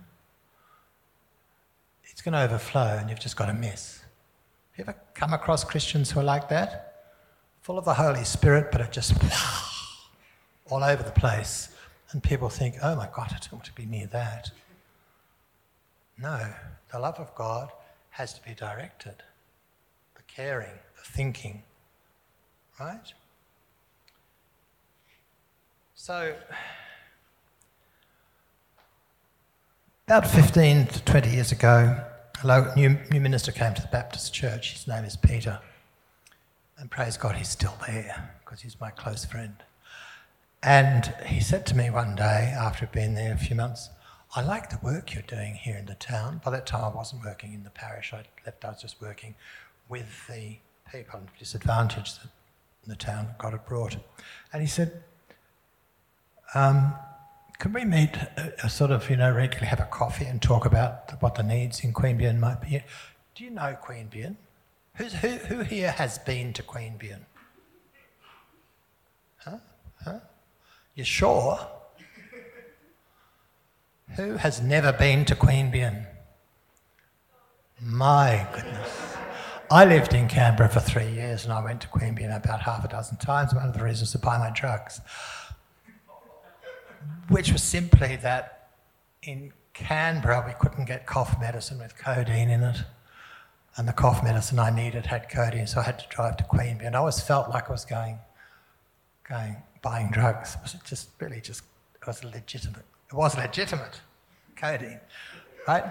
it's 2.05 2.23
going 2.23 2.33
to 2.33 2.41
overflow 2.41 2.97
and 2.99 3.11
you've 3.11 3.21
just 3.21 3.37
got 3.37 3.51
a 3.51 3.55
mess. 3.55 4.01
Have 4.73 4.79
you 4.79 4.85
ever 4.89 4.99
come 5.15 5.35
across 5.35 5.63
Christians 5.63 6.11
who 6.11 6.21
are 6.21 6.25
like 6.25 6.49
that? 6.49 7.11
Full 7.61 7.77
of 7.77 7.85
the 7.85 7.95
Holy 7.95 8.25
Spirit, 8.25 8.69
but 8.73 8.81
it 8.81 8.93
just 8.93 9.13
all 10.71 10.85
over 10.85 11.03
the 11.03 11.11
place. 11.11 11.69
And 12.11 12.23
people 12.23 12.49
think, 12.49 12.77
oh 12.83 12.97
my 12.97 13.09
God, 13.15 13.29
I 13.31 13.39
don't 13.39 13.53
want 13.53 13.65
to 13.67 13.75
be 13.75 13.85
near 13.85 14.07
that. 14.09 14.51
No, 16.21 16.53
the 16.91 16.99
love 16.99 17.19
of 17.19 17.35
God 17.35 17.71
has 18.11 18.35
to 18.35 18.43
be 18.43 18.55
directed. 18.55 19.23
The 20.17 20.23
caring, 20.27 20.79
the 20.97 21.13
thinking, 21.13 21.63
right? 22.81 23.13
So, 25.95 26.35
about 30.07 30.27
15 30.27 30.87
to 30.87 31.05
20 31.05 31.31
years 31.31 31.53
ago, 31.53 32.03
a 32.43 32.73
new, 32.77 32.97
new 33.11 33.21
minister 33.21 33.53
came 33.53 33.75
to 33.75 33.83
the 33.83 33.89
Baptist 33.89 34.33
church. 34.33 34.73
His 34.73 34.89
name 34.89 35.05
is 35.05 35.17
Peter. 35.17 35.61
And 36.79 36.91
praise 36.91 37.17
God, 37.17 37.37
he's 37.37 37.49
still 37.49 37.77
there 37.87 38.31
because 38.45 38.61
he's 38.63 38.81
my 38.81 38.91
close 38.91 39.25
friend. 39.25 39.57
And 40.63 41.15
he 41.27 41.41
said 41.41 41.67
to 41.67 41.77
me 41.77 41.89
one 41.91 42.17
day, 42.17 42.55
after 42.57 42.87
being 42.87 43.15
there 43.15 43.33
a 43.33 43.39
few 43.39 43.55
months, 43.55 43.91
I 44.35 44.43
like 44.43 44.71
the 44.71 44.79
work 44.83 45.15
you're 45.15 45.23
doing 45.23 45.55
here 45.55 45.77
in 45.77 45.87
the 45.87 45.95
town. 45.95 46.41
By 46.45 46.51
that 46.51 46.67
time, 46.67 46.85
I 46.85 46.95
wasn't 46.95 47.25
working 47.25 47.55
in 47.55 47.65
the 47.65 47.71
parish. 47.71 48.13
I 48.13 48.25
left, 48.45 48.65
I 48.65 48.69
was 48.69 48.83
just 48.83 49.01
working 49.01 49.35
with 49.89 50.27
the 50.27 50.59
people 50.93 51.21
of 51.21 51.39
disadvantage 51.39 52.15
that 52.19 52.29
the 52.87 52.97
town 52.97 53.29
God 53.39 53.53
had 53.53 53.65
brought. 53.65 53.97
And 54.53 54.61
he 54.61 54.69
said, 54.69 55.03
um, 56.55 56.95
can 57.59 57.73
we 57.73 57.85
meet 57.85 58.17
a, 58.17 58.53
a, 58.65 58.71
sort 58.71 58.91
of, 58.91 59.09
you 59.11 59.17
know, 59.17 59.33
regularly 59.33 59.67
have 59.67 59.81
a 59.81 59.85
coffee 59.85 60.25
and 60.25 60.41
talk 60.41 60.65
about 60.65 61.21
what 61.21 61.35
the 61.35 61.43
needs 61.43 61.81
in 61.81 61.93
Queanbeyan 61.93 62.39
might 62.39 62.61
be? 62.61 62.83
Do 63.35 63.45
you 63.45 63.51
know 63.51 63.77
Queanbeyan? 63.83 64.37
Who's, 64.95 65.13
who, 65.15 65.29
who 65.29 65.61
here 65.61 65.93
has 65.93 66.19
been 66.19 66.53
to 66.55 66.63
Queanbeyan? 66.63 67.21
Huh? 69.39 69.59
Huh? 70.05 70.19
You 70.99 71.05
sure? 71.05 71.61
Who 74.17 74.33
has 74.33 74.61
never 74.61 74.93
been 74.93 75.25
to 75.27 75.37
Queen 75.37 75.71
Queanbeyan? 75.71 76.07
My 77.81 78.49
goodness. 78.53 79.17
I 79.71 79.85
lived 79.85 80.13
in 80.13 80.27
Canberra 80.27 80.69
for 80.69 80.81
three 80.81 81.09
years 81.09 81.45
and 81.45 81.53
I 81.53 81.63
went 81.63 81.83
to 81.83 81.87
Queen 81.87 82.17
Queanbeyan 82.17 82.37
about 82.37 82.63
half 82.63 82.85
a 82.85 82.89
dozen 82.89 83.17
times. 83.19 83.55
One 83.55 83.69
of 83.69 83.79
the 83.79 83.85
reasons 83.85 84.11
to 84.11 84.19
buy 84.19 84.39
my 84.39 84.51
drugs 84.51 85.01
which 87.29 87.53
was 87.53 87.63
simply 87.63 88.17
that 88.17 88.71
in 89.23 89.53
Canberra 89.75 90.43
we 90.45 90.55
couldn't 90.59 90.87
get 90.87 91.07
cough 91.07 91.41
medicine 91.41 91.79
with 91.79 91.97
codeine 91.97 92.51
in 92.51 92.65
it. 92.65 92.79
And 93.77 93.87
the 93.87 93.93
cough 93.93 94.25
medicine 94.25 94.59
I 94.59 94.71
needed 94.71 95.07
had 95.07 95.29
codeine, 95.29 95.69
so 95.69 95.79
I 95.79 95.85
had 95.85 96.01
to 96.01 96.09
drive 96.09 96.39
to 96.39 96.45
Queen 96.45 96.79
Queanbeyan. 96.79 96.95
I 96.97 96.99
always 96.99 97.21
felt 97.21 97.51
like 97.51 97.69
I 97.69 97.73
was 97.73 97.85
going, 97.85 98.19
going 99.29 99.57
buying 99.83 100.11
drugs. 100.11 100.55
It 100.55 100.63
was 100.63 100.77
just 100.85 101.11
really 101.21 101.41
just 101.41 101.63
it 102.01 102.07
was 102.07 102.25
legitimate. 102.25 102.85
It 103.11 103.15
was 103.15 103.37
legitimate, 103.37 104.01
codeine, 104.57 105.01
right? 105.67 105.85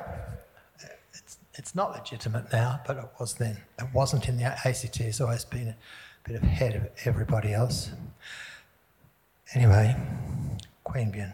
It's, 1.13 1.37
it's 1.55 1.75
not 1.75 1.93
legitimate 1.93 2.51
now, 2.51 2.81
but 2.85 2.97
it 2.97 3.05
was 3.19 3.33
then. 3.35 3.57
It 3.79 3.87
wasn't 3.93 4.27
in 4.27 4.37
the 4.37 4.43
ACT. 4.43 4.99
It's 4.99 5.19
always 5.19 5.45
been 5.45 5.69
a 5.69 5.75
bit 6.23 6.41
ahead 6.41 6.75
of 6.75 6.87
everybody 7.05 7.53
else. 7.53 7.91
Anyway, 9.53 9.95
Queanbeyan. 10.85 11.33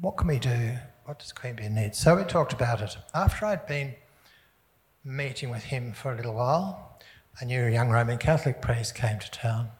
What 0.00 0.16
can 0.16 0.28
we 0.28 0.38
do? 0.38 0.76
What 1.04 1.18
does 1.18 1.32
Queanbeyan 1.32 1.72
need? 1.72 1.94
So 1.94 2.16
we 2.16 2.24
talked 2.24 2.52
about 2.52 2.80
it. 2.80 2.96
After 3.14 3.46
I'd 3.46 3.66
been 3.66 3.94
meeting 5.04 5.50
with 5.50 5.64
him 5.64 5.92
for 5.92 6.12
a 6.12 6.16
little 6.16 6.34
while, 6.34 6.98
a 7.40 7.44
new 7.44 7.66
young 7.66 7.90
Roman 7.90 8.16
Catholic 8.16 8.62
priest 8.62 8.94
came 8.94 9.18
to 9.18 9.30
town. 9.30 9.70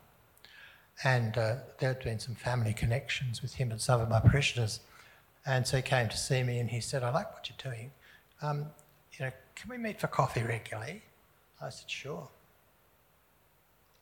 And 1.02 1.36
uh, 1.36 1.56
there 1.78 1.94
had 1.94 2.04
been 2.04 2.18
some 2.18 2.34
family 2.34 2.72
connections 2.72 3.42
with 3.42 3.54
him 3.54 3.70
and 3.70 3.80
some 3.80 4.00
of 4.00 4.08
my 4.08 4.20
parishioners. 4.20 4.80
And 5.44 5.66
so 5.66 5.76
he 5.76 5.82
came 5.82 6.08
to 6.08 6.16
see 6.16 6.42
me 6.42 6.58
and 6.60 6.70
he 6.70 6.80
said, 6.80 7.02
I 7.02 7.10
like 7.10 7.32
what 7.34 7.50
you're 7.50 7.72
doing. 7.72 7.90
Um, 8.40 8.66
you 9.18 9.26
know, 9.26 9.32
can 9.56 9.70
we 9.70 9.78
meet 9.78 10.00
for 10.00 10.06
coffee 10.06 10.42
regularly? 10.42 11.02
I 11.60 11.70
said, 11.70 11.90
sure. 11.90 12.28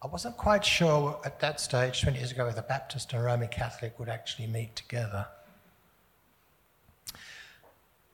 I 0.03 0.09
wasn't 0.09 0.37
quite 0.37 0.65
sure 0.65 1.21
at 1.25 1.39
that 1.41 1.61
stage, 1.61 2.03
20 2.03 2.19
years 2.19 2.33
ago, 2.33 2.47
whether 2.47 2.63
Baptist 2.63 3.13
and 3.13 3.23
a 3.23 3.25
Roman 3.25 3.49
Catholic 3.49 3.99
would 3.99 4.09
actually 4.09 4.49
meet 4.49 4.75
together. 4.75 5.27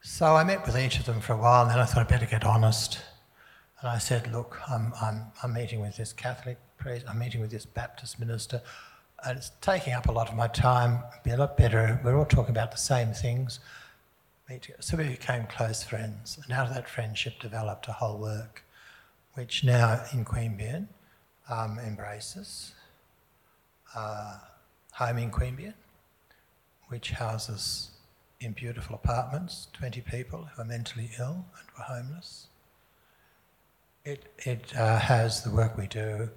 So 0.03 0.37
I 0.37 0.45
met 0.45 0.67
with 0.67 0.79
each 0.79 0.99
of 0.99 1.07
them 1.07 1.21
for 1.21 1.33
a 1.33 1.37
while, 1.37 1.63
and 1.63 1.71
then 1.71 1.79
I 1.79 1.85
thought 1.85 2.01
I'd 2.01 2.09
better 2.09 2.27
get 2.27 2.45
honest. 2.45 3.01
And 3.81 3.89
I 3.89 3.99
said, 3.99 4.31
Look, 4.33 4.59
I'm, 4.71 4.93
I'm, 5.01 5.27
I'm 5.43 5.55
meeting 5.55 5.81
with 5.81 5.97
this 5.97 6.13
Catholic 6.13 6.59
I'm 6.87 7.19
meeting 7.19 7.41
with 7.41 7.51
this 7.51 7.67
Baptist 7.67 8.19
minister, 8.21 8.63
and 9.25 9.37
it's 9.37 9.51
taking 9.61 9.93
up 9.93 10.07
a 10.07 10.13
lot 10.13 10.29
of 10.29 10.37
my 10.37 10.47
time. 10.47 11.03
It'd 11.13 11.25
be 11.25 11.31
a 11.31 11.37
lot 11.37 11.57
better. 11.57 12.01
We're 12.05 12.17
all 12.17 12.25
talking 12.25 12.51
about 12.51 12.71
the 12.71 12.79
same 12.79 13.13
things. 13.13 13.61
So 14.81 14.97
we 14.97 15.09
became 15.09 15.47
close 15.47 15.83
friends, 15.83 16.39
and 16.43 16.53
out 16.53 16.69
of 16.69 16.75
that 16.75 16.89
friendship 16.89 17.35
developed 17.41 17.89
a 17.89 17.93
whole 17.93 18.19
work, 18.19 18.65
which 19.35 19.65
now 19.65 20.03
in 20.13 20.25
Queanbeyan 20.25 20.87
um, 21.51 21.79
embraces 21.79 22.73
uh, 23.95 24.39
home 24.93 25.19
in 25.19 25.31
Queanbeyan, 25.31 25.75
which 26.87 27.11
houses 27.11 27.91
in 28.41 28.53
beautiful 28.53 28.95
apartments 28.95 29.67
20 29.73 30.01
people 30.03 30.49
who 30.55 30.63
are 30.63 30.65
mentally 30.65 31.11
ill 31.19 31.45
and 31.59 31.69
were 31.77 31.85
homeless. 31.85 32.47
It, 34.05 34.33
it 34.39 34.75
uh, 34.77 34.99
has 35.01 35.43
the 35.43 35.51
work 35.51 35.77
we 35.77 35.89
do 35.89 36.31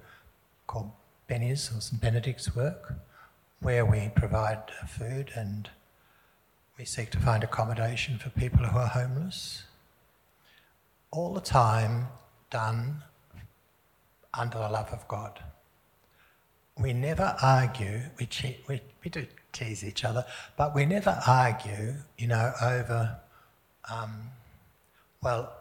called 0.72 0.90
Benny's 1.28 1.70
or 1.70 1.80
St 1.82 2.00
Benedict's 2.00 2.56
work, 2.56 2.94
where 3.60 3.84
we 3.84 4.10
provide 4.16 4.62
food 4.88 5.30
and 5.36 5.68
we 6.78 6.86
seek 6.86 7.10
to 7.10 7.20
find 7.20 7.44
accommodation 7.44 8.16
for 8.16 8.30
people 8.30 8.64
who 8.64 8.78
are 8.78 8.86
homeless. 8.86 9.64
All 11.10 11.34
the 11.34 11.42
time 11.42 12.08
done 12.50 13.02
under 14.32 14.56
the 14.58 14.68
love 14.70 14.88
of 14.88 15.06
God. 15.08 15.40
We 16.78 16.94
never 16.94 17.36
argue, 17.42 18.00
we, 18.18 18.24
che- 18.24 18.60
we, 18.66 18.80
we 19.04 19.10
do 19.10 19.26
tease 19.52 19.84
each 19.84 20.06
other, 20.06 20.24
but 20.56 20.74
we 20.74 20.86
never 20.86 21.20
argue, 21.26 21.96
you 22.16 22.28
know, 22.28 22.52
over, 22.62 23.18
um, 23.90 24.30
well, 25.22 25.52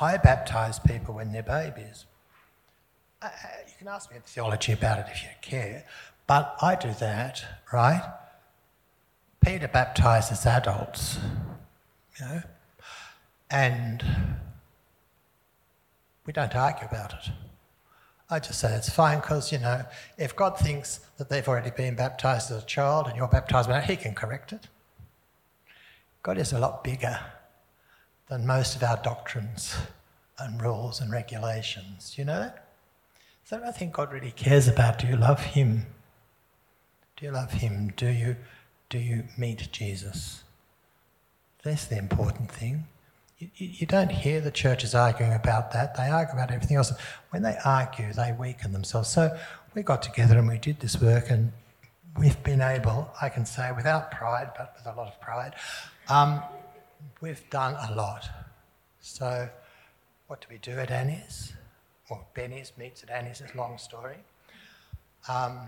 I 0.00 0.16
baptise 0.16 0.78
people 0.78 1.16
when 1.16 1.32
they're 1.32 1.42
babies. 1.42 2.06
Uh, 3.20 3.26
uh, 3.26 3.30
you 3.66 3.72
can 3.78 3.88
ask 3.88 4.10
me 4.12 4.16
a 4.16 4.20
theology 4.20 4.72
about 4.72 5.00
it 5.00 5.06
if 5.10 5.22
you 5.22 5.28
care, 5.42 5.84
but 6.28 6.56
I 6.62 6.76
do 6.76 6.92
that, 7.00 7.44
right? 7.72 8.02
Peter 9.44 9.66
baptises 9.66 10.46
adults, 10.46 11.18
you 12.18 12.26
know, 12.26 12.42
and 13.50 14.04
we 16.26 16.32
don't 16.32 16.54
argue 16.54 16.86
about 16.86 17.12
it. 17.14 17.32
I 18.30 18.38
just 18.38 18.60
say 18.60 18.72
it's 18.74 18.90
fine 18.90 19.18
because, 19.18 19.50
you 19.50 19.58
know, 19.58 19.84
if 20.16 20.36
God 20.36 20.56
thinks 20.56 21.00
that 21.16 21.28
they've 21.28 21.48
already 21.48 21.70
been 21.70 21.96
baptized 21.96 22.52
as 22.52 22.62
a 22.62 22.66
child 22.66 23.08
and 23.08 23.16
you're 23.16 23.26
baptized 23.26 23.68
now, 23.68 23.80
He 23.80 23.96
can 23.96 24.14
correct 24.14 24.52
it. 24.52 24.68
God 26.22 26.38
is 26.38 26.52
a 26.52 26.58
lot 26.60 26.84
bigger 26.84 27.18
than 28.28 28.46
most 28.46 28.76
of 28.76 28.82
our 28.84 29.00
doctrines 29.02 29.74
and 30.38 30.62
rules 30.62 31.00
and 31.00 31.10
regulations. 31.10 32.16
You 32.16 32.26
know 32.26 32.38
that? 32.38 32.67
So 33.48 33.62
I 33.64 33.70
think 33.70 33.94
God 33.94 34.12
really 34.12 34.32
cares 34.32 34.68
about 34.68 34.98
do 34.98 35.06
you 35.06 35.16
love 35.16 35.42
Him? 35.42 35.86
Do 37.16 37.24
you 37.24 37.32
love 37.32 37.50
Him? 37.50 37.94
Do 37.96 38.06
you, 38.06 38.36
do 38.90 38.98
you 38.98 39.24
meet 39.38 39.72
Jesus? 39.72 40.42
That's 41.64 41.86
the 41.86 41.96
important 41.96 42.52
thing. 42.52 42.88
You, 43.38 43.48
you, 43.56 43.86
don't 43.86 44.12
hear 44.12 44.42
the 44.42 44.50
churches 44.50 44.94
arguing 44.94 45.32
about 45.32 45.72
that. 45.72 45.96
They 45.96 46.10
argue 46.10 46.34
about 46.34 46.50
everything 46.50 46.76
else. 46.76 46.92
When 47.30 47.40
they 47.40 47.56
argue, 47.64 48.12
they 48.12 48.36
weaken 48.38 48.72
themselves. 48.72 49.08
So 49.08 49.34
we 49.74 49.82
got 49.82 50.02
together 50.02 50.36
and 50.38 50.46
we 50.46 50.58
did 50.58 50.80
this 50.80 51.00
work, 51.00 51.30
and 51.30 51.50
we've 52.18 52.42
been 52.42 52.60
able, 52.60 53.10
I 53.22 53.30
can 53.30 53.46
say 53.46 53.72
without 53.74 54.10
pride, 54.10 54.50
but 54.58 54.74
with 54.76 54.94
a 54.94 54.94
lot 54.94 55.08
of 55.08 55.18
pride, 55.22 55.54
um, 56.10 56.42
we've 57.22 57.48
done 57.48 57.76
a 57.88 57.94
lot. 57.94 58.28
So, 59.00 59.48
what 60.26 60.42
do 60.42 60.48
we 60.50 60.58
do 60.58 60.72
at 60.72 60.90
Annie's? 60.90 61.54
Well, 62.10 62.26
Benny's 62.34 62.72
meets 62.78 63.02
at 63.02 63.10
Annie's, 63.10 63.40
it's 63.40 63.54
a 63.54 63.56
long 63.56 63.76
story. 63.76 64.16
Um, 65.28 65.60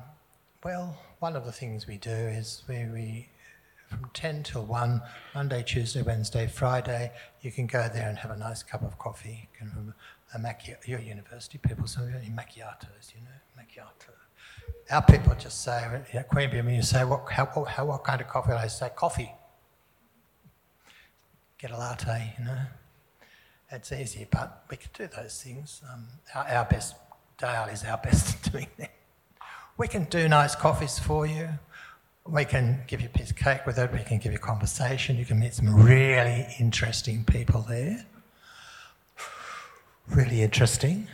well, 0.64 0.96
one 1.18 1.36
of 1.36 1.44
the 1.44 1.52
things 1.52 1.86
we 1.86 1.98
do 1.98 2.10
is 2.10 2.62
we, 2.68 2.86
we 2.86 3.28
from 3.88 4.08
10 4.14 4.44
till 4.44 4.64
1, 4.64 5.02
Monday, 5.34 5.62
Tuesday, 5.66 6.02
Wednesday, 6.02 6.46
Friday. 6.46 7.12
You 7.42 7.50
can 7.50 7.66
go 7.66 7.88
there 7.92 8.08
and 8.08 8.16
have 8.18 8.30
a 8.30 8.36
nice 8.36 8.62
cup 8.62 8.82
of 8.82 8.98
coffee. 8.98 9.48
Can 9.58 9.94
have 10.32 10.44
a. 10.44 10.78
Your 10.86 11.00
university 11.00 11.58
people, 11.58 11.86
some 11.86 12.04
of 12.04 12.24
you 12.24 12.30
macchiatos, 12.30 13.12
you 13.14 13.20
know, 13.20 13.58
macchiato. 13.58 14.12
Our 14.90 15.02
people 15.02 15.34
just 15.38 15.62
say, 15.62 16.02
at 16.14 16.30
Queanbeyan, 16.30 16.64
when 16.64 16.74
you 16.74 16.82
say, 16.82 17.04
what, 17.04 17.30
how, 17.30 17.46
how, 17.64 17.84
what 17.84 18.04
kind 18.04 18.20
of 18.20 18.28
coffee? 18.28 18.52
I 18.52 18.68
say, 18.68 18.90
coffee. 18.94 19.32
Get 21.58 21.72
a 21.72 21.76
latte, 21.76 22.34
you 22.38 22.44
know. 22.44 22.58
It's 23.72 23.92
easy, 23.92 24.26
but 24.30 24.64
we 24.70 24.76
can 24.76 24.90
do 24.94 25.06
those 25.06 25.42
things. 25.42 25.82
Um, 25.92 26.06
our, 26.34 26.48
our 26.48 26.64
best, 26.64 26.96
Dale 27.38 27.68
is 27.72 27.84
our 27.84 27.98
best 28.02 28.34
at 28.46 28.52
doing 28.52 28.66
that. 28.78 28.90
We 29.76 29.88
can 29.88 30.04
do 30.04 30.28
nice 30.28 30.54
coffees 30.54 30.98
for 30.98 31.26
you 31.26 31.48
we 32.30 32.44
can 32.44 32.82
give 32.86 33.00
you 33.00 33.08
a 33.12 33.18
piece 33.18 33.30
of 33.30 33.36
cake 33.36 33.66
with 33.66 33.78
it, 33.78 33.92
we 33.92 34.00
can 34.00 34.18
give 34.18 34.32
you 34.32 34.38
conversation, 34.38 35.16
you 35.16 35.24
can 35.24 35.38
meet 35.38 35.54
some 35.54 35.74
really 35.74 36.46
interesting 36.58 37.24
people 37.24 37.62
there. 37.62 38.04
Really 40.08 40.42
interesting. 40.42 41.06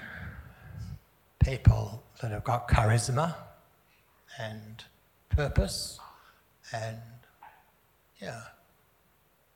People 1.38 2.02
that 2.22 2.30
have 2.30 2.44
got 2.44 2.66
charisma 2.66 3.34
and 4.38 4.84
purpose 5.28 6.00
and 6.72 6.96
yeah, 8.18 8.40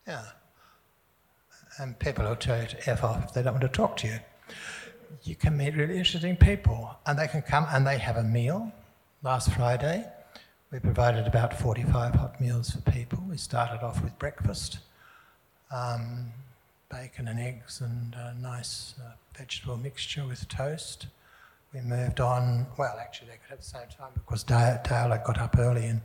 yeah. 0.06 0.24
And 1.80 1.98
people 1.98 2.26
will 2.26 2.36
tell 2.36 2.60
you 2.60 2.68
to 2.68 2.90
F 2.90 3.02
off 3.02 3.24
if 3.24 3.32
they 3.32 3.42
don't 3.42 3.54
want 3.54 3.62
to 3.62 3.68
talk 3.68 3.96
to 3.98 4.06
you. 4.06 4.20
You 5.24 5.34
can 5.34 5.56
meet 5.56 5.74
really 5.74 5.96
interesting 5.96 6.36
people, 6.36 6.94
and 7.06 7.18
they 7.18 7.26
can 7.26 7.42
come 7.42 7.66
and 7.70 7.86
they 7.86 7.98
have 7.98 8.16
a 8.16 8.22
meal. 8.22 8.70
Last 9.22 9.52
Friday, 9.52 10.06
we 10.70 10.78
provided 10.78 11.26
about 11.26 11.58
45 11.58 12.14
hot 12.14 12.40
meals 12.40 12.70
for 12.70 12.90
people. 12.90 13.18
We 13.28 13.36
started 13.36 13.82
off 13.84 14.02
with 14.04 14.18
breakfast, 14.18 14.78
um, 15.74 16.26
bacon 16.90 17.28
and 17.28 17.40
eggs, 17.40 17.80
and 17.80 18.14
a 18.14 18.34
nice 18.40 18.94
uh, 19.02 19.12
vegetable 19.36 19.78
mixture 19.78 20.26
with 20.26 20.48
toast. 20.48 21.06
We 21.72 21.80
moved 21.80 22.20
on, 22.20 22.66
well, 22.78 22.96
actually, 23.00 23.28
they 23.28 23.38
could 23.38 23.50
have 23.50 23.60
the 23.60 23.64
same 23.64 23.88
time 23.98 24.10
because 24.14 24.42
Dale, 24.42 24.80
Dale 24.86 25.20
got 25.24 25.38
up 25.38 25.58
early 25.58 25.86
and 25.86 26.00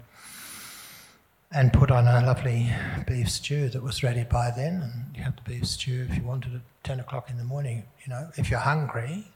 and 1.55 1.71
put 1.71 1.89
on 1.89 2.05
a 2.05 2.25
lovely 2.25 2.69
beef 3.07 3.31
stew 3.31 3.69
that 3.69 3.81
was 3.81 4.03
ready 4.03 4.25
by 4.25 4.51
then. 4.51 4.81
And 4.81 5.15
you 5.15 5.23
have 5.23 5.37
the 5.37 5.41
beef 5.49 5.65
stew 5.65 6.05
if 6.09 6.17
you 6.17 6.23
wanted 6.23 6.51
it 6.51 6.57
at 6.57 6.83
10 6.83 6.99
o'clock 6.99 7.29
in 7.29 7.37
the 7.37 7.45
morning. 7.45 7.83
You 8.05 8.11
know, 8.11 8.29
if 8.35 8.51
you're 8.51 8.59
hungry, 8.59 9.31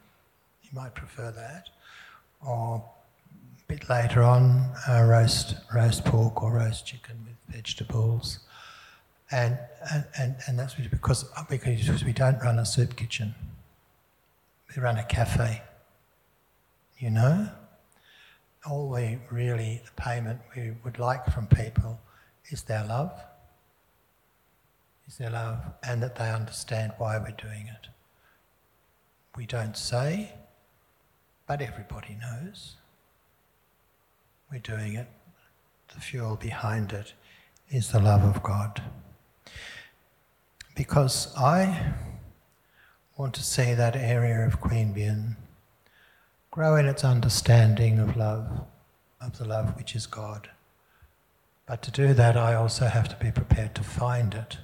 you 0.62 0.70
might 0.74 0.94
prefer 0.96 1.32
that. 1.32 1.70
Or 2.46 2.84
a 3.58 3.74
bit 3.74 3.90
later 3.90 4.22
on, 4.22 4.70
uh, 4.86 5.04
roast, 5.04 5.56
roast 5.74 6.04
pork 6.04 6.44
or 6.44 6.52
roast 6.52 6.86
chicken 6.86 7.26
with 7.26 7.56
vegetables. 7.56 8.40
And, 9.32 9.58
and, 9.90 10.04
and, 10.20 10.36
and 10.46 10.60
that's 10.60 10.76
because, 10.76 11.24
because 11.50 12.04
we 12.04 12.12
don't 12.12 12.40
run 12.44 12.60
a 12.60 12.66
soup 12.66 12.98
kitchen, 12.98 13.34
we 14.76 14.82
run 14.82 14.98
a 14.98 15.06
cafe. 15.06 15.62
You 16.98 17.12
know? 17.12 17.48
All 18.70 18.90
we 18.90 19.20
really, 19.32 19.82
the 19.86 20.02
payment 20.02 20.42
we 20.54 20.74
would 20.84 21.00
like 21.00 21.26
from 21.28 21.48
people 21.48 21.98
is 22.50 22.64
their 22.64 22.84
love, 22.86 23.12
is 25.08 25.18
their 25.18 25.30
love, 25.30 25.60
and 25.84 26.02
that 26.04 26.16
they 26.16 26.30
understand 26.30 26.94
why 26.98 27.18
we're 27.18 27.32
doing 27.32 27.68
it. 27.68 27.88
We 29.36 29.46
don't 29.46 29.78
say, 29.78 30.34
but 31.48 31.62
everybody 31.62 32.18
knows. 32.20 32.76
We're 34.52 34.60
doing 34.60 34.96
it. 34.96 35.08
The 35.94 36.02
fuel 36.02 36.36
behind 36.36 36.92
it 36.92 37.14
is 37.70 37.92
the 37.92 38.00
love 38.00 38.24
of 38.24 38.44
God. 38.44 38.82
Because 40.76 41.34
I 41.38 41.94
want 43.18 43.34
to 43.36 43.44
see 43.44 43.74
that 43.74 43.96
area 43.96 44.46
of 44.46 44.62
Queen 44.62 44.94
Queanbeyan 44.94 45.36
grow 46.52 46.76
in 46.76 46.86
its 46.86 47.04
understanding 47.04 48.00
of 48.00 48.16
love, 48.16 48.66
of 49.22 49.38
the 49.38 49.46
love 49.46 49.76
which 49.76 49.96
is 49.96 50.06
God. 50.08 50.50
But 51.70 51.84
to 51.84 51.92
do 51.92 52.16
that, 52.16 52.36
I 52.36 52.56
also 52.56 52.88
have 52.88 53.08
to 53.10 53.24
be 53.24 53.30
prepared 53.30 53.76
to 53.76 53.84
find 53.84 54.34
it. 54.34 54.58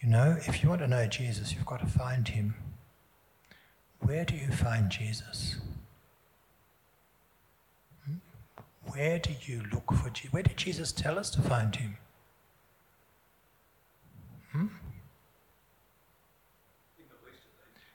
You 0.00 0.08
know, 0.08 0.38
if 0.46 0.62
you 0.62 0.70
want 0.70 0.80
to 0.80 0.88
know 0.88 1.06
Jesus, 1.06 1.52
you've 1.52 1.66
got 1.66 1.80
to 1.80 1.86
find 1.86 2.26
him. 2.26 2.54
Where 4.00 4.24
do 4.24 4.34
you 4.34 4.50
find 4.50 4.88
Jesus? 4.88 5.56
Hmm? 8.06 8.14
Where 8.86 9.18
do 9.18 9.32
you 9.42 9.62
look 9.70 9.92
for 9.92 10.08
Jesus? 10.08 10.32
Where 10.32 10.42
did 10.42 10.56
Jesus 10.56 10.92
tell 10.92 11.18
us 11.18 11.28
to 11.32 11.42
find 11.42 11.76
him? 11.76 11.98
Hmm? 14.52 14.66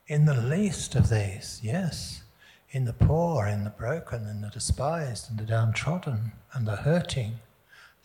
In 0.05 0.25
the 0.25 0.39
least 0.39 0.93
of 0.93 1.09
these, 1.09 1.61
yes. 1.63 2.21
In 2.69 2.85
the 2.85 2.93
poor, 2.93 3.47
in 3.47 3.63
the 3.63 3.71
broken, 3.71 4.27
in 4.27 4.41
the 4.41 4.49
despised, 4.49 5.31
and 5.31 5.39
the 5.39 5.45
downtrodden, 5.45 6.33
and 6.53 6.67
the 6.67 6.75
hurting 6.75 7.39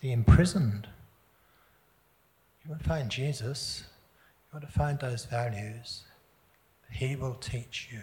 the 0.01 0.11
imprisoned. 0.11 0.87
You 2.63 2.71
want 2.71 2.83
to 2.83 2.89
find 2.89 3.09
Jesus, 3.09 3.83
you 4.51 4.59
want 4.59 4.71
to 4.71 4.79
find 4.79 4.99
those 4.99 5.25
values, 5.25 6.03
He 6.91 7.15
will 7.15 7.35
teach 7.35 7.89
you. 7.91 8.01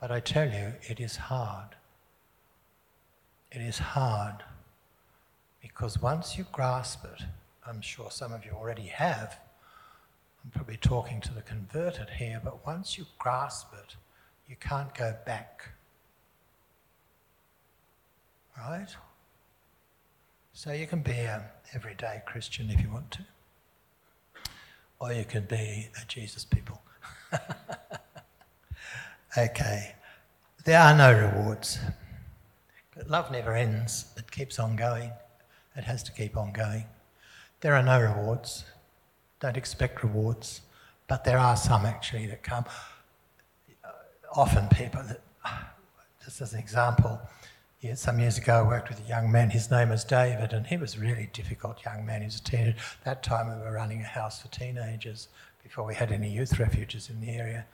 But 0.00 0.10
I 0.10 0.20
tell 0.20 0.48
you, 0.48 0.74
it 0.82 1.00
is 1.00 1.16
hard. 1.16 1.76
It 3.50 3.60
is 3.60 3.78
hard 3.78 4.42
because 5.60 6.00
once 6.00 6.36
you 6.36 6.46
grasp 6.52 7.04
it, 7.04 7.24
I'm 7.66 7.80
sure 7.80 8.10
some 8.10 8.32
of 8.32 8.44
you 8.44 8.52
already 8.52 8.86
have. 8.86 9.38
I'm 10.42 10.50
probably 10.50 10.78
talking 10.78 11.20
to 11.20 11.32
the 11.32 11.42
converted 11.42 12.10
here, 12.18 12.40
but 12.42 12.66
once 12.66 12.98
you 12.98 13.06
grasp 13.18 13.68
it, 13.74 13.94
you 14.48 14.56
can't 14.56 14.92
go 14.94 15.14
back. 15.24 15.68
Right? 18.58 18.88
So 20.54 20.72
you 20.72 20.86
can 20.86 21.00
be 21.00 21.12
an 21.12 21.40
everyday 21.72 22.22
Christian 22.26 22.70
if 22.70 22.82
you 22.82 22.90
want 22.90 23.10
to, 23.12 23.24
or 25.00 25.10
you 25.10 25.24
can 25.24 25.46
be 25.46 25.88
a 26.00 26.04
Jesus 26.06 26.44
people. 26.44 26.82
okay, 29.38 29.94
there 30.64 30.78
are 30.78 30.94
no 30.94 31.10
rewards. 31.10 31.78
But 32.94 33.08
love 33.08 33.32
never 33.32 33.54
ends, 33.54 34.12
it 34.18 34.30
keeps 34.30 34.58
on 34.58 34.76
going. 34.76 35.10
It 35.74 35.84
has 35.84 36.02
to 36.02 36.12
keep 36.12 36.36
on 36.36 36.52
going. 36.52 36.84
There 37.62 37.74
are 37.74 37.82
no 37.82 37.98
rewards. 37.98 38.64
Don't 39.40 39.56
expect 39.56 40.02
rewards, 40.02 40.60
but 41.08 41.24
there 41.24 41.38
are 41.38 41.56
some 41.56 41.86
actually 41.86 42.26
that 42.26 42.42
come. 42.42 42.66
Often 44.36 44.68
people 44.68 45.02
that, 45.02 45.22
just 46.22 46.42
as 46.42 46.52
an 46.52 46.60
example, 46.60 47.18
yeah, 47.82 47.94
some 47.94 48.20
years 48.20 48.38
ago, 48.38 48.60
I 48.60 48.62
worked 48.62 48.88
with 48.88 49.04
a 49.04 49.08
young 49.08 49.32
man. 49.32 49.50
His 49.50 49.68
name 49.68 49.88
was 49.88 50.04
David, 50.04 50.52
and 50.52 50.64
he 50.68 50.76
was 50.76 50.94
a 50.94 51.00
really 51.00 51.28
difficult 51.32 51.84
young 51.84 52.06
man. 52.06 52.20
He 52.20 52.26
was 52.26 52.36
a 52.36 52.42
teenager. 52.44 52.76
That 53.04 53.24
time, 53.24 53.48
we 53.48 53.60
were 53.60 53.72
running 53.72 54.00
a 54.02 54.04
house 54.04 54.40
for 54.40 54.46
teenagers 54.48 55.26
before 55.64 55.84
we 55.84 55.96
had 55.96 56.12
any 56.12 56.30
youth 56.30 56.60
refuges 56.60 57.10
in 57.10 57.20
the 57.20 57.30
area. 57.30 57.66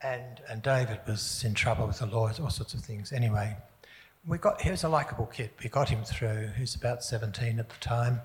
And, 0.00 0.40
and 0.48 0.62
David 0.62 1.00
was 1.08 1.42
in 1.42 1.54
trouble 1.54 1.88
with 1.88 1.98
the 1.98 2.06
law, 2.06 2.30
all 2.40 2.50
sorts 2.50 2.72
of 2.72 2.82
things. 2.82 3.12
Anyway, 3.12 3.56
we 4.28 4.38
got 4.38 4.60
he 4.60 4.70
was 4.70 4.84
a 4.84 4.88
likable 4.88 5.26
kid. 5.26 5.50
We 5.60 5.70
got 5.70 5.88
him 5.88 6.04
through. 6.04 6.50
He 6.54 6.60
was 6.60 6.76
about 6.76 7.02
17 7.02 7.58
at 7.58 7.68
the 7.68 7.76
time, 7.80 8.20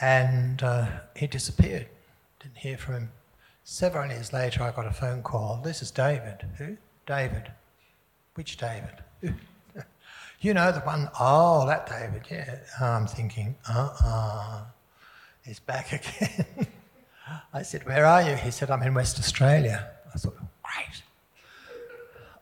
and 0.00 0.62
uh, 0.62 0.86
he 1.14 1.26
disappeared. 1.26 1.88
Didn't 2.40 2.56
hear 2.56 2.78
from 2.78 2.94
him. 2.94 3.12
Several 3.64 4.08
years 4.08 4.32
later, 4.32 4.62
I 4.62 4.70
got 4.70 4.86
a 4.86 4.92
phone 4.92 5.22
call. 5.22 5.60
This 5.62 5.82
is 5.82 5.90
David. 5.90 6.46
Who? 6.56 6.78
David. 7.06 7.50
Which 8.34 8.56
David? 8.56 9.02
You 10.40 10.54
know, 10.54 10.70
the 10.70 10.80
one, 10.80 11.08
oh, 11.18 11.66
that 11.66 11.86
David, 11.86 12.22
yeah. 12.30 12.58
I'm 12.80 13.06
thinking, 13.06 13.56
uh 13.68 13.88
uh-uh, 14.02 14.08
uh, 14.08 14.64
he's 15.44 15.60
back 15.60 15.92
again. 15.92 16.66
I 17.52 17.62
said, 17.62 17.86
Where 17.86 18.04
are 18.04 18.22
you? 18.22 18.36
He 18.36 18.50
said, 18.50 18.70
I'm 18.70 18.82
in 18.82 18.94
West 18.94 19.18
Australia. 19.18 19.90
I 20.14 20.18
thought, 20.18 20.36
Great. 20.62 21.02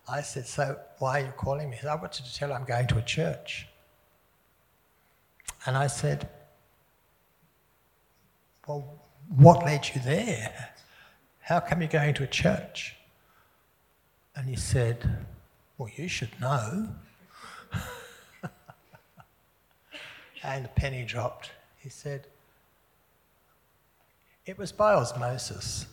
I 0.09 0.23
said, 0.23 0.47
So 0.47 0.79
why 0.99 1.21
are 1.23 1.27
you 1.27 1.33
calling 1.37 1.71
me? 1.71 1.77
He 1.77 1.83
Said, 1.83 1.91
I 1.91 1.95
wanted 1.95 2.25
to 2.25 2.35
tell 2.35 2.49
you 2.49 2.55
I'm 2.55 2.65
going 2.65 2.87
to 2.89 2.99
a 2.99 3.03
church. 3.03 3.69
And 5.67 5.77
I 5.77 5.87
said, 5.87 6.29
Well, 8.67 8.85
what 9.37 9.65
led 9.65 9.89
you 9.95 10.01
there? 10.01 10.71
How 11.41 11.61
come 11.61 11.81
you're 11.81 11.89
going 11.89 12.15
to 12.15 12.25
a 12.25 12.27
church? 12.29 12.97
And 14.35 14.49
he 14.49 14.57
said, 14.57 15.27
Well, 15.79 15.91
you 15.95 16.09
should 16.09 16.41
know. 16.41 16.89
And 20.45 20.65
the 20.65 20.69
penny 20.69 21.05
dropped. 21.05 21.51
He 21.79 21.89
said, 21.89 22.27
It 24.47 24.59
was 24.59 24.73
by 24.73 24.93
osmosis. 24.93 25.87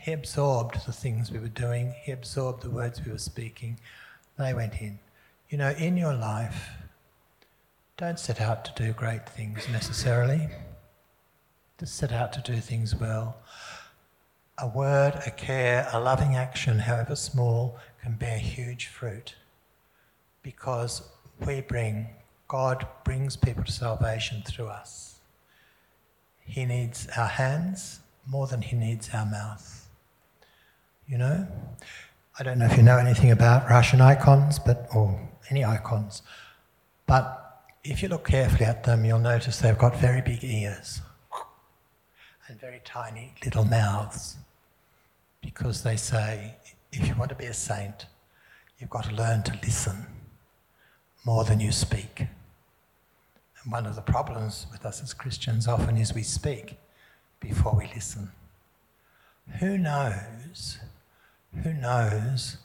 He 0.00 0.12
absorbed 0.12 0.86
the 0.86 0.92
things 0.92 1.30
we 1.30 1.38
were 1.38 1.48
doing, 1.48 1.94
he 2.02 2.12
absorbed 2.12 2.62
the 2.62 2.70
words 2.70 3.04
we 3.04 3.12
were 3.12 3.18
speaking. 3.18 3.78
They 4.38 4.54
went 4.54 4.80
in. 4.80 4.98
You 5.48 5.58
know, 5.58 5.70
in 5.70 5.96
your 5.96 6.14
life, 6.14 6.70
don't 7.96 8.18
set 8.18 8.40
out 8.40 8.64
to 8.66 8.84
do 8.84 8.92
great 8.92 9.28
things 9.28 9.68
necessarily. 9.70 10.48
Just 11.78 11.96
set 11.96 12.12
out 12.12 12.32
to 12.34 12.40
do 12.40 12.60
things 12.60 12.94
well. 12.94 13.36
A 14.58 14.66
word, 14.66 15.20
a 15.26 15.30
care, 15.30 15.88
a 15.92 16.00
loving 16.00 16.34
action, 16.34 16.80
however 16.80 17.16
small, 17.16 17.78
can 18.02 18.14
bear 18.14 18.38
huge 18.38 18.86
fruit 18.86 19.34
because 20.42 21.02
we 21.44 21.60
bring, 21.60 22.08
God 22.48 22.86
brings 23.04 23.36
people 23.36 23.64
to 23.64 23.72
salvation 23.72 24.42
through 24.46 24.68
us. 24.68 25.18
He 26.44 26.64
needs 26.64 27.08
our 27.16 27.26
hands 27.26 28.00
more 28.26 28.46
than 28.46 28.62
he 28.62 28.76
needs 28.76 29.10
our 29.12 29.26
mouth. 29.26 29.88
You 31.08 31.18
know? 31.18 31.46
I 32.38 32.42
don't 32.42 32.58
know 32.58 32.66
if 32.66 32.76
you 32.76 32.82
know 32.82 32.98
anything 32.98 33.30
about 33.30 33.68
Russian 33.68 34.00
icons, 34.00 34.58
but 34.58 34.86
or 34.94 35.18
any 35.50 35.64
icons, 35.64 36.22
but 37.06 37.62
if 37.82 38.02
you 38.02 38.08
look 38.08 38.26
carefully 38.28 38.66
at 38.66 38.84
them, 38.84 39.04
you'll 39.04 39.20
notice 39.20 39.58
they've 39.58 39.78
got 39.78 39.96
very 39.96 40.20
big 40.20 40.42
ears 40.42 41.00
and 42.48 42.60
very 42.60 42.80
tiny 42.84 43.32
little 43.44 43.64
mouths 43.64 44.36
because 45.40 45.82
they 45.82 45.96
say 45.96 46.56
if 46.92 47.06
you 47.06 47.14
want 47.14 47.28
to 47.30 47.36
be 47.36 47.46
a 47.46 47.54
saint, 47.54 48.06
you've 48.78 48.90
got 48.90 49.04
to 49.04 49.14
learn 49.14 49.42
to 49.44 49.58
listen 49.62 50.06
more 51.24 51.44
than 51.44 51.60
you 51.60 51.72
speak. 51.72 52.26
One 53.68 53.84
of 53.84 53.96
the 53.96 54.02
problems 54.02 54.66
with 54.70 54.86
us 54.86 55.02
as 55.02 55.12
Christians 55.12 55.66
often 55.66 55.96
is 55.96 56.14
we 56.14 56.22
speak 56.22 56.78
before 57.40 57.74
we 57.74 57.90
listen. 57.92 58.30
Who 59.58 59.76
knows? 59.76 60.78
Who 61.64 61.72
knows 61.72 62.58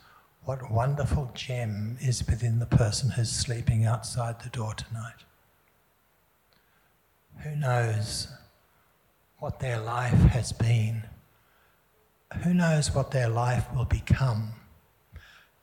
what 0.43 0.71
wonderful 0.71 1.31
gem 1.33 1.97
is 1.99 2.25
within 2.27 2.59
the 2.59 2.67
person 2.67 3.09
who's 3.09 3.31
sleeping 3.31 3.83
outside 3.83 4.41
the 4.41 4.49
door 4.49 4.75
tonight? 4.75 5.25
Who 7.43 7.55
knows 7.55 8.27
what 9.39 9.59
their 9.59 9.79
life 9.79 10.13
has 10.13 10.51
been? 10.51 11.03
Who 12.43 12.53
knows 12.53 12.93
what 12.93 13.09
their 13.09 13.29
life 13.29 13.65
will 13.75 13.85
become? 13.85 14.53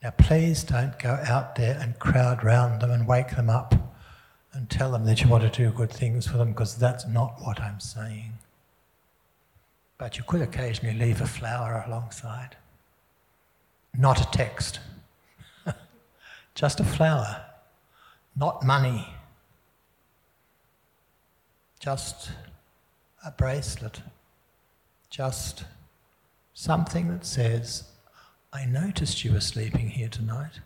Now, 0.03 0.11
please 0.11 0.65
don't 0.65 0.99
go 0.99 1.21
out 1.25 1.55
there 1.55 1.79
and 1.81 1.99
crowd 2.01 2.43
round 2.43 2.81
them 2.81 2.91
and 2.91 3.07
wake 3.07 3.31
them 3.37 3.49
up 3.49 3.88
and 4.59 4.69
tell 4.69 4.91
them 4.91 5.05
that 5.05 5.23
you 5.23 5.29
want 5.29 5.45
to 5.45 5.49
do 5.51 5.71
good 5.71 5.89
things 5.91 6.27
for 6.27 6.37
them 6.37 6.51
because 6.51 6.75
that's 6.75 7.07
not 7.07 7.37
what 7.43 7.61
I'm 7.61 7.79
saying. 7.79 8.33
But 9.99 10.19
you 10.19 10.25
could 10.27 10.43
occasionally 10.43 10.99
leave 10.99 11.21
a 11.21 11.27
flower 11.27 11.85
alongside, 11.87 12.57
not 13.97 14.21
a 14.21 14.29
text, 14.37 14.81
just 16.57 16.81
a 16.81 16.85
flower, 16.85 17.41
not 18.35 18.65
money, 18.65 19.07
just 21.79 22.33
a 23.25 23.31
bracelet, 23.31 24.03
just 25.09 25.67
something 26.53 27.07
that 27.11 27.25
says, 27.25 27.85
I 28.53 28.65
noticed 28.65 29.23
you 29.25 29.35
were 29.35 29.41
sleeping 29.41 29.91
here 29.91 30.09
tonight, 30.09 30.59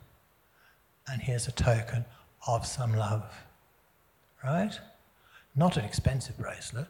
and 1.07 1.21
here's 1.21 1.47
a 1.47 1.51
token 1.51 2.05
of 2.47 2.65
some 2.65 2.95
love. 2.95 3.42
Right? 4.43 4.77
Not 5.55 5.77
an 5.77 5.85
expensive 5.85 6.37
bracelet. 6.37 6.87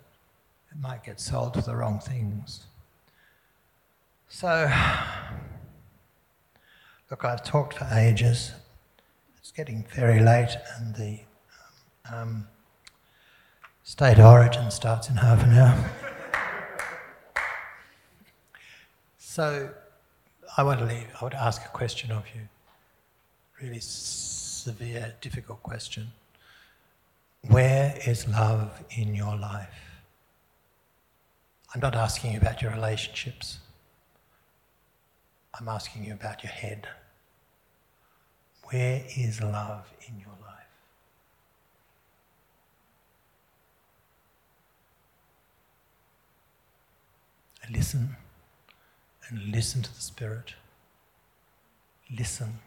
It 0.72 0.80
might 0.82 1.04
get 1.04 1.20
sold 1.20 1.54
for 1.54 1.62
the 1.62 1.76
wrong 1.76 2.00
things. 2.00 2.66
So, 4.28 4.72
look, 7.12 7.24
I've 7.24 7.44
talked 7.44 7.76
for 7.76 7.88
ages. 7.92 8.52
It's 9.38 9.52
getting 9.52 9.86
very 9.94 10.20
late, 10.20 10.56
and 10.78 10.96
the 10.96 11.20
um, 12.12 12.48
state 13.84 14.18
of 14.18 14.26
origin 14.26 14.72
starts 14.72 15.10
in 15.10 15.18
half 15.18 15.44
an 15.44 15.54
hour. 15.54 15.92
so, 19.20 19.70
I 20.58 20.64
want 20.64 20.80
to 20.80 20.86
leave. 20.86 21.08
I 21.20 21.24
want 21.24 21.34
to 21.34 21.44
ask 21.44 21.64
a 21.64 21.70
question 21.70 22.12
of 22.12 22.24
you. 22.34 22.42
Really 23.62 23.80
severe, 23.82 25.14
difficult 25.22 25.62
question. 25.62 26.12
Where 27.50 27.96
is 28.06 28.28
love 28.28 28.84
in 28.92 29.14
your 29.16 29.36
life? 29.36 29.70
I'm 31.74 31.82
not 31.82 31.96
asking 31.96 32.34
you 32.34 32.38
about 32.40 32.62
your 32.62 32.72
relationships. 32.72 33.60
I'm 35.60 35.68
asking 35.68 36.06
you 36.06 36.14
about 36.14 36.44
your 36.44 36.52
head. 36.52 36.88
Where 38.66 39.04
is 39.18 39.42
love 39.42 39.92
in 40.08 40.20
your 40.20 40.30
life? 40.42 40.54
And 47.64 47.76
listen 47.76 48.16
and 49.30 49.52
listen 49.52 49.82
to 49.82 49.94
the 49.94 50.02
Spirit. 50.02 50.54
Listen 52.16 52.60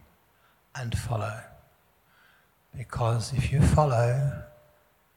and 0.75 0.97
follow. 0.97 1.41
Because 2.77 3.33
if 3.33 3.51
you 3.51 3.63
follow 3.63 4.43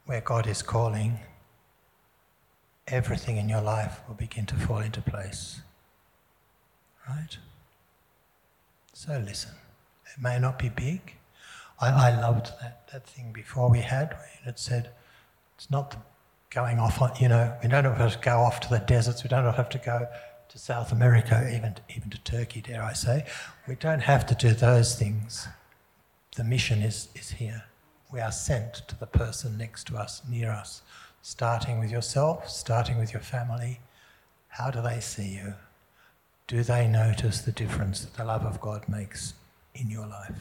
where 0.10 0.22
God 0.22 0.48
is 0.48 0.64
calling, 0.64 1.20
everything 2.88 3.38
in 3.38 3.48
your 3.48 3.62
life 3.62 4.02
will 4.08 4.16
begin 4.16 4.44
to 4.48 4.56
fall 4.56 4.80
into 4.80 5.04
place. 5.04 5.62
Right? 7.08 7.38
So 8.94 9.22
listen. 9.24 9.52
It 10.06 10.20
may 10.20 10.40
not 10.40 10.58
be 10.58 10.70
big. 10.70 11.14
I, 11.80 11.90
I 12.10 12.22
loved 12.22 12.48
that, 12.60 12.88
that 12.92 13.06
thing 13.06 13.32
before 13.32 13.70
we 13.70 13.82
had, 13.82 14.18
and 14.40 14.50
it 14.50 14.58
said, 14.58 14.90
it's 15.56 15.70
not 15.70 15.96
going 16.50 16.80
off 16.80 17.00
on, 17.04 17.12
you 17.20 17.28
know, 17.28 17.56
we 17.62 17.70
don't 17.70 17.84
have 17.84 18.14
to 18.14 18.20
go 18.20 18.38
off 18.40 18.60
to 18.62 18.70
the 18.70 18.80
deserts, 18.80 19.24
we 19.24 19.28
don't 19.28 19.54
have 19.54 19.70
to 19.70 19.78
go 19.78 20.08
to 20.48 20.58
South 20.58 20.92
America, 20.92 21.48
even 21.56 21.76
even 21.96 22.10
to 22.10 22.20
Turkey, 22.24 22.62
dare 22.62 22.82
I 22.82 22.94
say. 22.94 23.28
We 23.68 23.76
don't 23.76 24.02
have 24.02 24.26
to 24.26 24.34
do 24.34 24.56
those 24.56 24.96
things. 24.96 25.48
The 26.36 26.44
mission 26.44 26.82
is, 26.82 27.10
is 27.14 27.30
here. 27.30 27.66
We 28.12 28.20
are 28.20 28.32
sent 28.32 28.74
to 28.88 29.00
the 29.00 29.06
person 29.06 29.58
next 29.58 29.86
to 29.88 29.98
us, 29.98 30.22
near 30.28 30.52
us, 30.52 30.82
starting 31.22 31.80
with 31.80 31.92
yourself, 31.92 32.50
starting 32.50 32.98
with 32.98 33.14
your 33.14 33.22
family. 33.22 33.80
How 34.48 34.72
do 34.72 34.82
they 34.82 35.00
see 35.00 35.36
you? 35.36 35.54
Do 36.48 36.64
they 36.64 36.88
notice 36.88 37.42
the 37.42 37.52
difference 37.52 38.02
that 38.02 38.16
the 38.16 38.26
love 38.26 38.44
of 38.44 38.60
God 38.60 38.90
makes 38.90 39.36
in 39.76 39.92
your 39.92 40.08
life? 40.08 40.40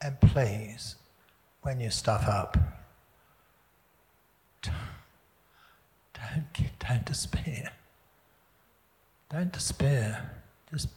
And 0.00 0.20
please, 0.20 0.96
when 1.62 1.78
you 1.78 1.90
stuff 1.90 2.26
up, 2.26 2.58
don't, 4.62 4.74
don't 6.80 7.04
despair. 7.04 7.72
Don't 9.30 9.52
despair. 9.52 10.32
Just, 10.70 10.88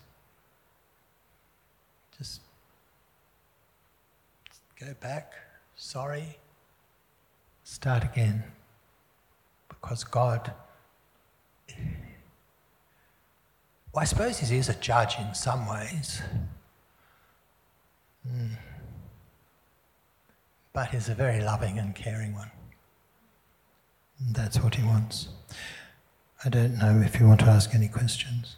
go 4.86 4.94
back, 5.00 5.34
sorry, 5.76 6.38
start 7.64 8.04
again. 8.04 8.44
Because 9.70 10.04
God, 10.04 10.52
well, 13.94 14.02
I 14.02 14.04
suppose 14.04 14.40
He 14.40 14.58
is 14.58 14.70
a 14.70 14.76
judge 14.76 15.18
in 15.20 15.34
some 15.34 15.70
ways. 15.70 16.22
Mm. 18.28 18.58
But 20.74 20.90
He's 20.90 21.10
a 21.10 21.16
very 21.16 21.42
loving 21.42 21.78
and 21.78 21.96
caring 21.96 22.34
one. 22.34 22.52
And 24.20 24.36
that's 24.36 24.62
what 24.62 24.76
He 24.76 24.84
wants. 24.84 25.30
I 26.44 26.50
don't 26.50 26.78
know 26.78 27.02
if 27.06 27.20
you 27.20 27.28
want 27.28 27.40
to 27.42 27.48
ask 27.48 27.74
any 27.74 27.88
questions. 27.88 28.58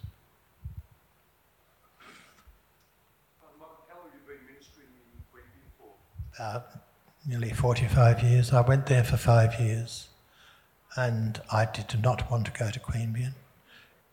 Nearly 7.28 7.50
45 7.50 8.22
years. 8.22 8.52
I 8.52 8.60
went 8.60 8.86
there 8.86 9.02
for 9.02 9.16
five 9.16 9.58
years 9.58 10.08
and 10.96 11.40
I 11.50 11.64
did 11.64 12.02
not 12.02 12.30
want 12.30 12.46
to 12.46 12.52
go 12.52 12.70
to 12.70 12.78
Queanbeyan. 12.78 13.32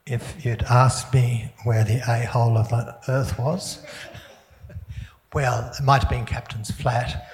If 0.05 0.43
you'd 0.43 0.63
asked 0.63 1.13
me 1.13 1.53
where 1.63 1.83
the 1.83 2.01
a 2.07 2.25
hole 2.25 2.57
of 2.57 2.69
the 2.69 2.97
earth 3.07 3.37
was, 3.37 3.85
well, 5.33 5.71
it 5.77 5.83
might 5.83 6.01
have 6.01 6.09
been 6.09 6.25
Captain's 6.25 6.71
Flat, 6.71 7.29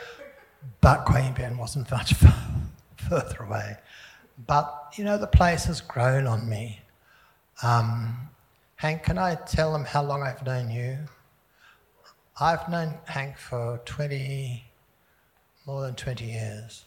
but 0.82 1.06
Queanbeyan 1.06 1.58
wasn't 1.58 1.90
much 1.90 2.14
further 3.10 3.44
away. 3.44 3.78
But, 4.46 4.94
you 4.96 5.04
know, 5.04 5.18
the 5.18 5.28
place 5.28 5.66
has 5.66 5.82
grown 5.82 6.28
on 6.28 6.48
me. 6.48 6.82
Um, 7.64 8.30
Hank, 8.76 9.04
can 9.04 9.18
I 9.18 9.36
tell 9.36 9.72
them 9.74 9.86
how 9.86 10.04
long 10.04 10.24
I've 10.24 10.46
known 10.46 10.70
you? 10.70 10.98
I've 12.40 12.70
known 12.70 12.98
Hank 13.06 13.38
for 13.38 13.82
20, 13.86 14.64
more 15.70 15.84
than 15.84 15.94
20 15.94 16.26
years. 16.26 16.86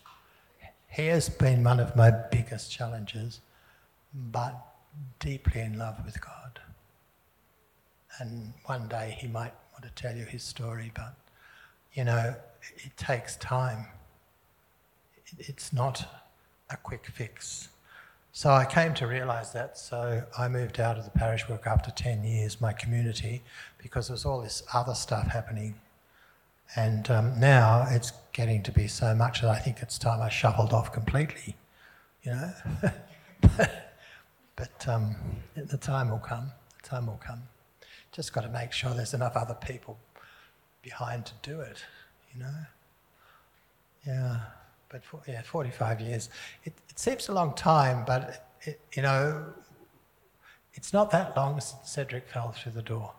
He 0.89 1.07
has 1.07 1.28
been 1.28 1.62
one 1.62 1.78
of 1.78 1.95
my 1.95 2.11
biggest 2.11 2.72
challenges, 2.72 3.41
but 4.12 4.55
deeply 5.20 5.61
in 5.61 5.78
love 5.78 6.05
with 6.05 6.20
God. 6.20 6.59
And 8.18 8.53
one 8.64 8.89
day 8.89 9.16
he 9.20 9.28
might 9.28 9.55
want 9.72 9.85
to 9.85 9.91
tell 9.95 10.16
you 10.16 10.24
his 10.24 10.43
story, 10.43 10.91
but 10.97 11.14
you 11.93 12.03
know, 12.03 12.35
it 12.78 12.97
takes 12.97 13.37
time. 13.37 13.87
It's 15.39 15.72
not 15.72 16.05
a 16.68 16.76
quick 16.76 17.07
fix. 17.07 17.68
So 18.33 18.51
I 18.51 18.64
came 18.64 18.95
to 18.95 19.07
realise 19.07 19.51
that. 19.51 19.78
So 19.78 20.24
I 20.37 20.49
moved 20.49 20.80
out 20.80 20.99
of 20.99 21.05
the 21.05 21.12
parish 21.12 21.49
work 21.49 21.68
after 21.68 21.93
10 21.93 22.24
years, 22.24 22.61
my 22.61 22.72
community, 22.72 23.45
because 23.78 24.09
there 24.09 24.14
was 24.14 24.24
all 24.24 24.43
this 24.43 24.64
other 24.74 24.95
stuff 24.95 25.28
happening. 25.28 25.76
And 26.76 27.10
um, 27.10 27.38
now 27.38 27.86
it's 27.90 28.12
getting 28.32 28.62
to 28.62 28.72
be 28.72 28.88
so 28.88 29.14
much 29.14 29.42
that 29.42 29.50
I 29.50 29.58
think 29.58 29.78
it's 29.82 29.98
time 29.98 30.22
I 30.22 30.28
shuffled 30.28 30.72
off 30.72 30.92
completely, 30.92 31.56
you 32.22 32.32
know. 32.32 32.52
but 34.56 34.88
um, 34.88 35.16
the 35.54 35.76
time 35.76 36.10
will 36.10 36.18
come. 36.18 36.50
The 36.82 36.88
time 36.88 37.06
will 37.06 37.20
come. 37.24 37.42
Just 38.10 38.32
got 38.32 38.42
to 38.42 38.48
make 38.48 38.72
sure 38.72 38.94
there's 38.94 39.14
enough 39.14 39.36
other 39.36 39.54
people 39.54 39.98
behind 40.82 41.26
to 41.26 41.32
do 41.42 41.60
it, 41.60 41.84
you 42.32 42.40
know. 42.40 42.54
Yeah 44.06 44.40
but 44.92 45.04
for, 45.04 45.20
yeah, 45.26 45.42
45 45.42 46.00
years. 46.00 46.28
It, 46.64 46.74
it, 46.88 46.98
seems 46.98 47.28
a 47.28 47.32
long 47.32 47.54
time, 47.54 48.04
but 48.06 48.46
it, 48.60 48.78
you 48.94 49.02
know, 49.02 49.44
it's 50.74 50.92
not 50.92 51.10
that 51.10 51.36
long 51.36 51.60
since 51.60 51.90
Cedric 51.90 52.28
fell 52.28 52.52
through 52.52 52.72
the 52.72 52.82
door. 52.82 53.12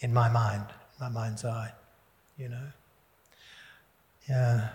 In 0.00 0.12
my 0.12 0.28
mind, 0.28 0.66
my 1.00 1.08
mind's 1.08 1.44
eye, 1.44 1.72
you 2.40 2.48
know. 2.48 2.66
Yeah. 4.28 4.68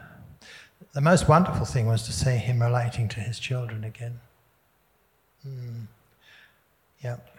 The 0.94 1.02
most 1.02 1.28
wonderful 1.28 1.66
thing 1.66 1.88
was 1.88 2.04
to 2.04 2.14
see 2.14 2.36
him 2.38 2.62
relating 2.62 3.08
to 3.10 3.20
his 3.20 3.40
children 3.40 3.84
again. 3.84 4.20
Mm. 5.48 5.88
Yep. 7.04 7.38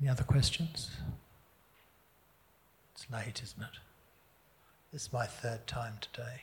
Any 0.00 0.10
other 0.10 0.24
questions? 0.24 0.90
It's 2.94 3.06
late, 3.10 3.40
isn't 3.42 3.62
it? 3.62 3.78
This 4.92 5.02
is 5.02 5.12
my 5.12 5.26
third 5.26 5.66
time 5.66 5.94
today. 6.00 6.42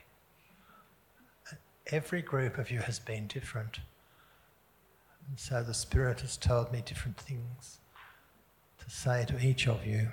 Every 1.87 2.21
group 2.21 2.57
of 2.57 2.71
you 2.71 2.79
has 2.79 2.97
been 2.97 3.27
different. 3.27 3.79
And 5.29 5.39
so 5.39 5.61
the 5.61 5.73
Spirit 5.73 6.21
has 6.21 6.37
told 6.37 6.71
me 6.71 6.81
different 6.85 7.17
things 7.17 7.79
to 8.83 8.89
say 8.89 9.25
to 9.27 9.39
each 9.39 9.67
of 9.67 9.85
you. 9.85 10.09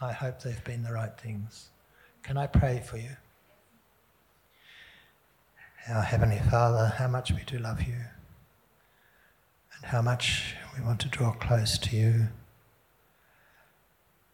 I 0.00 0.12
hope 0.12 0.40
they've 0.40 0.64
been 0.64 0.82
the 0.82 0.92
right 0.92 1.16
things. 1.16 1.68
Can 2.22 2.36
I 2.36 2.46
pray 2.46 2.82
for 2.84 2.96
you? 2.96 3.16
Our 5.88 6.02
Heavenly 6.02 6.40
Father, 6.50 6.92
how 6.96 7.08
much 7.08 7.32
we 7.32 7.42
do 7.46 7.58
love 7.58 7.82
you, 7.82 7.94
and 9.76 9.84
how 9.84 10.02
much 10.02 10.54
we 10.76 10.84
want 10.84 11.00
to 11.00 11.08
draw 11.08 11.32
close 11.32 11.78
to 11.78 11.96
you, 11.96 12.28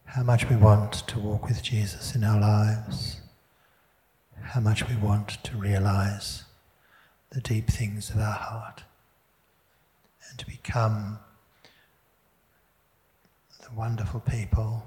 how 0.04 0.22
much 0.22 0.48
we 0.48 0.56
want 0.56 0.92
to 0.92 1.18
walk 1.18 1.46
with 1.46 1.62
Jesus 1.62 2.14
in 2.14 2.24
our 2.24 2.40
lives, 2.40 3.20
how 4.42 4.60
much 4.60 4.88
we 4.88 4.96
want 4.96 5.42
to 5.44 5.56
realize 5.56 6.44
the 7.30 7.40
deep 7.40 7.68
things 7.68 8.08
of 8.10 8.16
our 8.18 8.32
heart 8.32 8.84
and 10.28 10.38
to 10.38 10.46
become 10.46 11.18
the 13.68 13.78
wonderful 13.78 14.20
people 14.20 14.82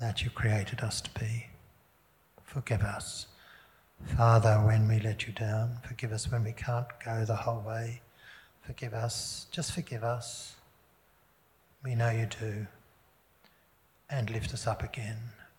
that 0.00 0.22
you 0.22 0.30
created 0.30 0.80
us 0.80 1.00
to 1.00 1.10
be. 1.18 1.46
Forgive 2.44 2.82
us, 2.82 3.26
Father, 4.16 4.56
when 4.56 4.88
we 4.88 4.98
let 5.00 5.26
you 5.26 5.32
down. 5.32 5.78
Forgive 5.86 6.12
us 6.12 6.30
when 6.30 6.44
we 6.44 6.52
can't 6.52 6.86
go 7.04 7.24
the 7.24 7.36
whole 7.36 7.60
way. 7.60 8.02
Forgive 8.62 8.92
us, 8.92 9.46
just 9.50 9.72
forgive 9.72 10.04
us. 10.04 10.56
We 11.82 11.94
know 11.94 12.10
you 12.10 12.26
do. 12.26 12.66
And 14.10 14.30
lift 14.30 14.54
us 14.54 14.66
up 14.66 14.82
again 14.82 15.18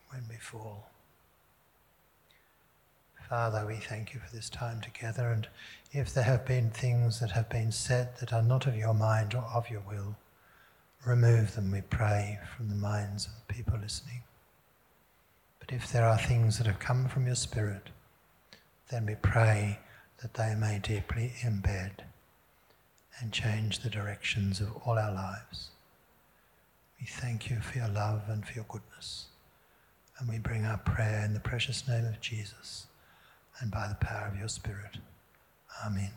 when 0.09 0.23
we 0.29 0.35
fall. 0.35 0.89
Father, 3.29 3.63
we 3.67 3.75
thank 3.75 4.13
you 4.13 4.19
for 4.19 4.35
this 4.35 4.49
time 4.49 4.81
together. 4.81 5.29
And 5.29 5.47
if 5.91 6.11
there 6.13 6.23
have 6.23 6.45
been 6.45 6.71
things 6.71 7.19
that 7.19 7.31
have 7.31 7.47
been 7.47 7.71
said 7.71 8.17
that 8.19 8.33
are 8.33 8.41
not 8.41 8.65
of 8.65 8.75
your 8.75 8.95
mind 8.95 9.35
or 9.35 9.43
of 9.53 9.69
your 9.69 9.81
will, 9.81 10.15
remove 11.05 11.55
them, 11.55 11.71
we 11.71 11.81
pray, 11.81 12.39
from 12.55 12.69
the 12.69 12.75
minds 12.75 13.25
of 13.25 13.31
the 13.35 13.53
people 13.53 13.77
listening. 13.79 14.23
But 15.59 15.71
if 15.71 15.91
there 15.91 16.05
are 16.05 16.17
things 16.17 16.57
that 16.57 16.67
have 16.67 16.79
come 16.79 17.07
from 17.07 17.25
your 17.25 17.35
Spirit, 17.35 17.89
then 18.89 19.05
we 19.05 19.15
pray 19.15 19.79
that 20.21 20.33
they 20.33 20.55
may 20.55 20.79
deeply 20.79 21.33
embed 21.41 21.91
and 23.19 23.31
change 23.31 23.79
the 23.79 23.89
directions 23.89 24.59
of 24.59 24.75
all 24.85 24.97
our 24.97 25.13
lives. 25.13 25.69
We 26.99 27.05
thank 27.05 27.49
you 27.49 27.59
for 27.59 27.77
your 27.77 27.87
love 27.87 28.23
and 28.27 28.45
for 28.45 28.53
your 28.53 28.65
goodness. 28.67 29.27
And 30.17 30.27
we 30.27 30.37
bring 30.37 30.65
our 30.65 30.77
prayer 30.77 31.23
in 31.23 31.33
the 31.33 31.39
precious 31.39 31.87
name 31.87 32.05
of 32.05 32.19
Jesus 32.19 32.87
and 33.61 33.71
by 33.71 33.87
the 33.87 34.05
power 34.05 34.27
of 34.27 34.37
your 34.37 34.49
Spirit. 34.49 34.97
Amen. 35.85 36.11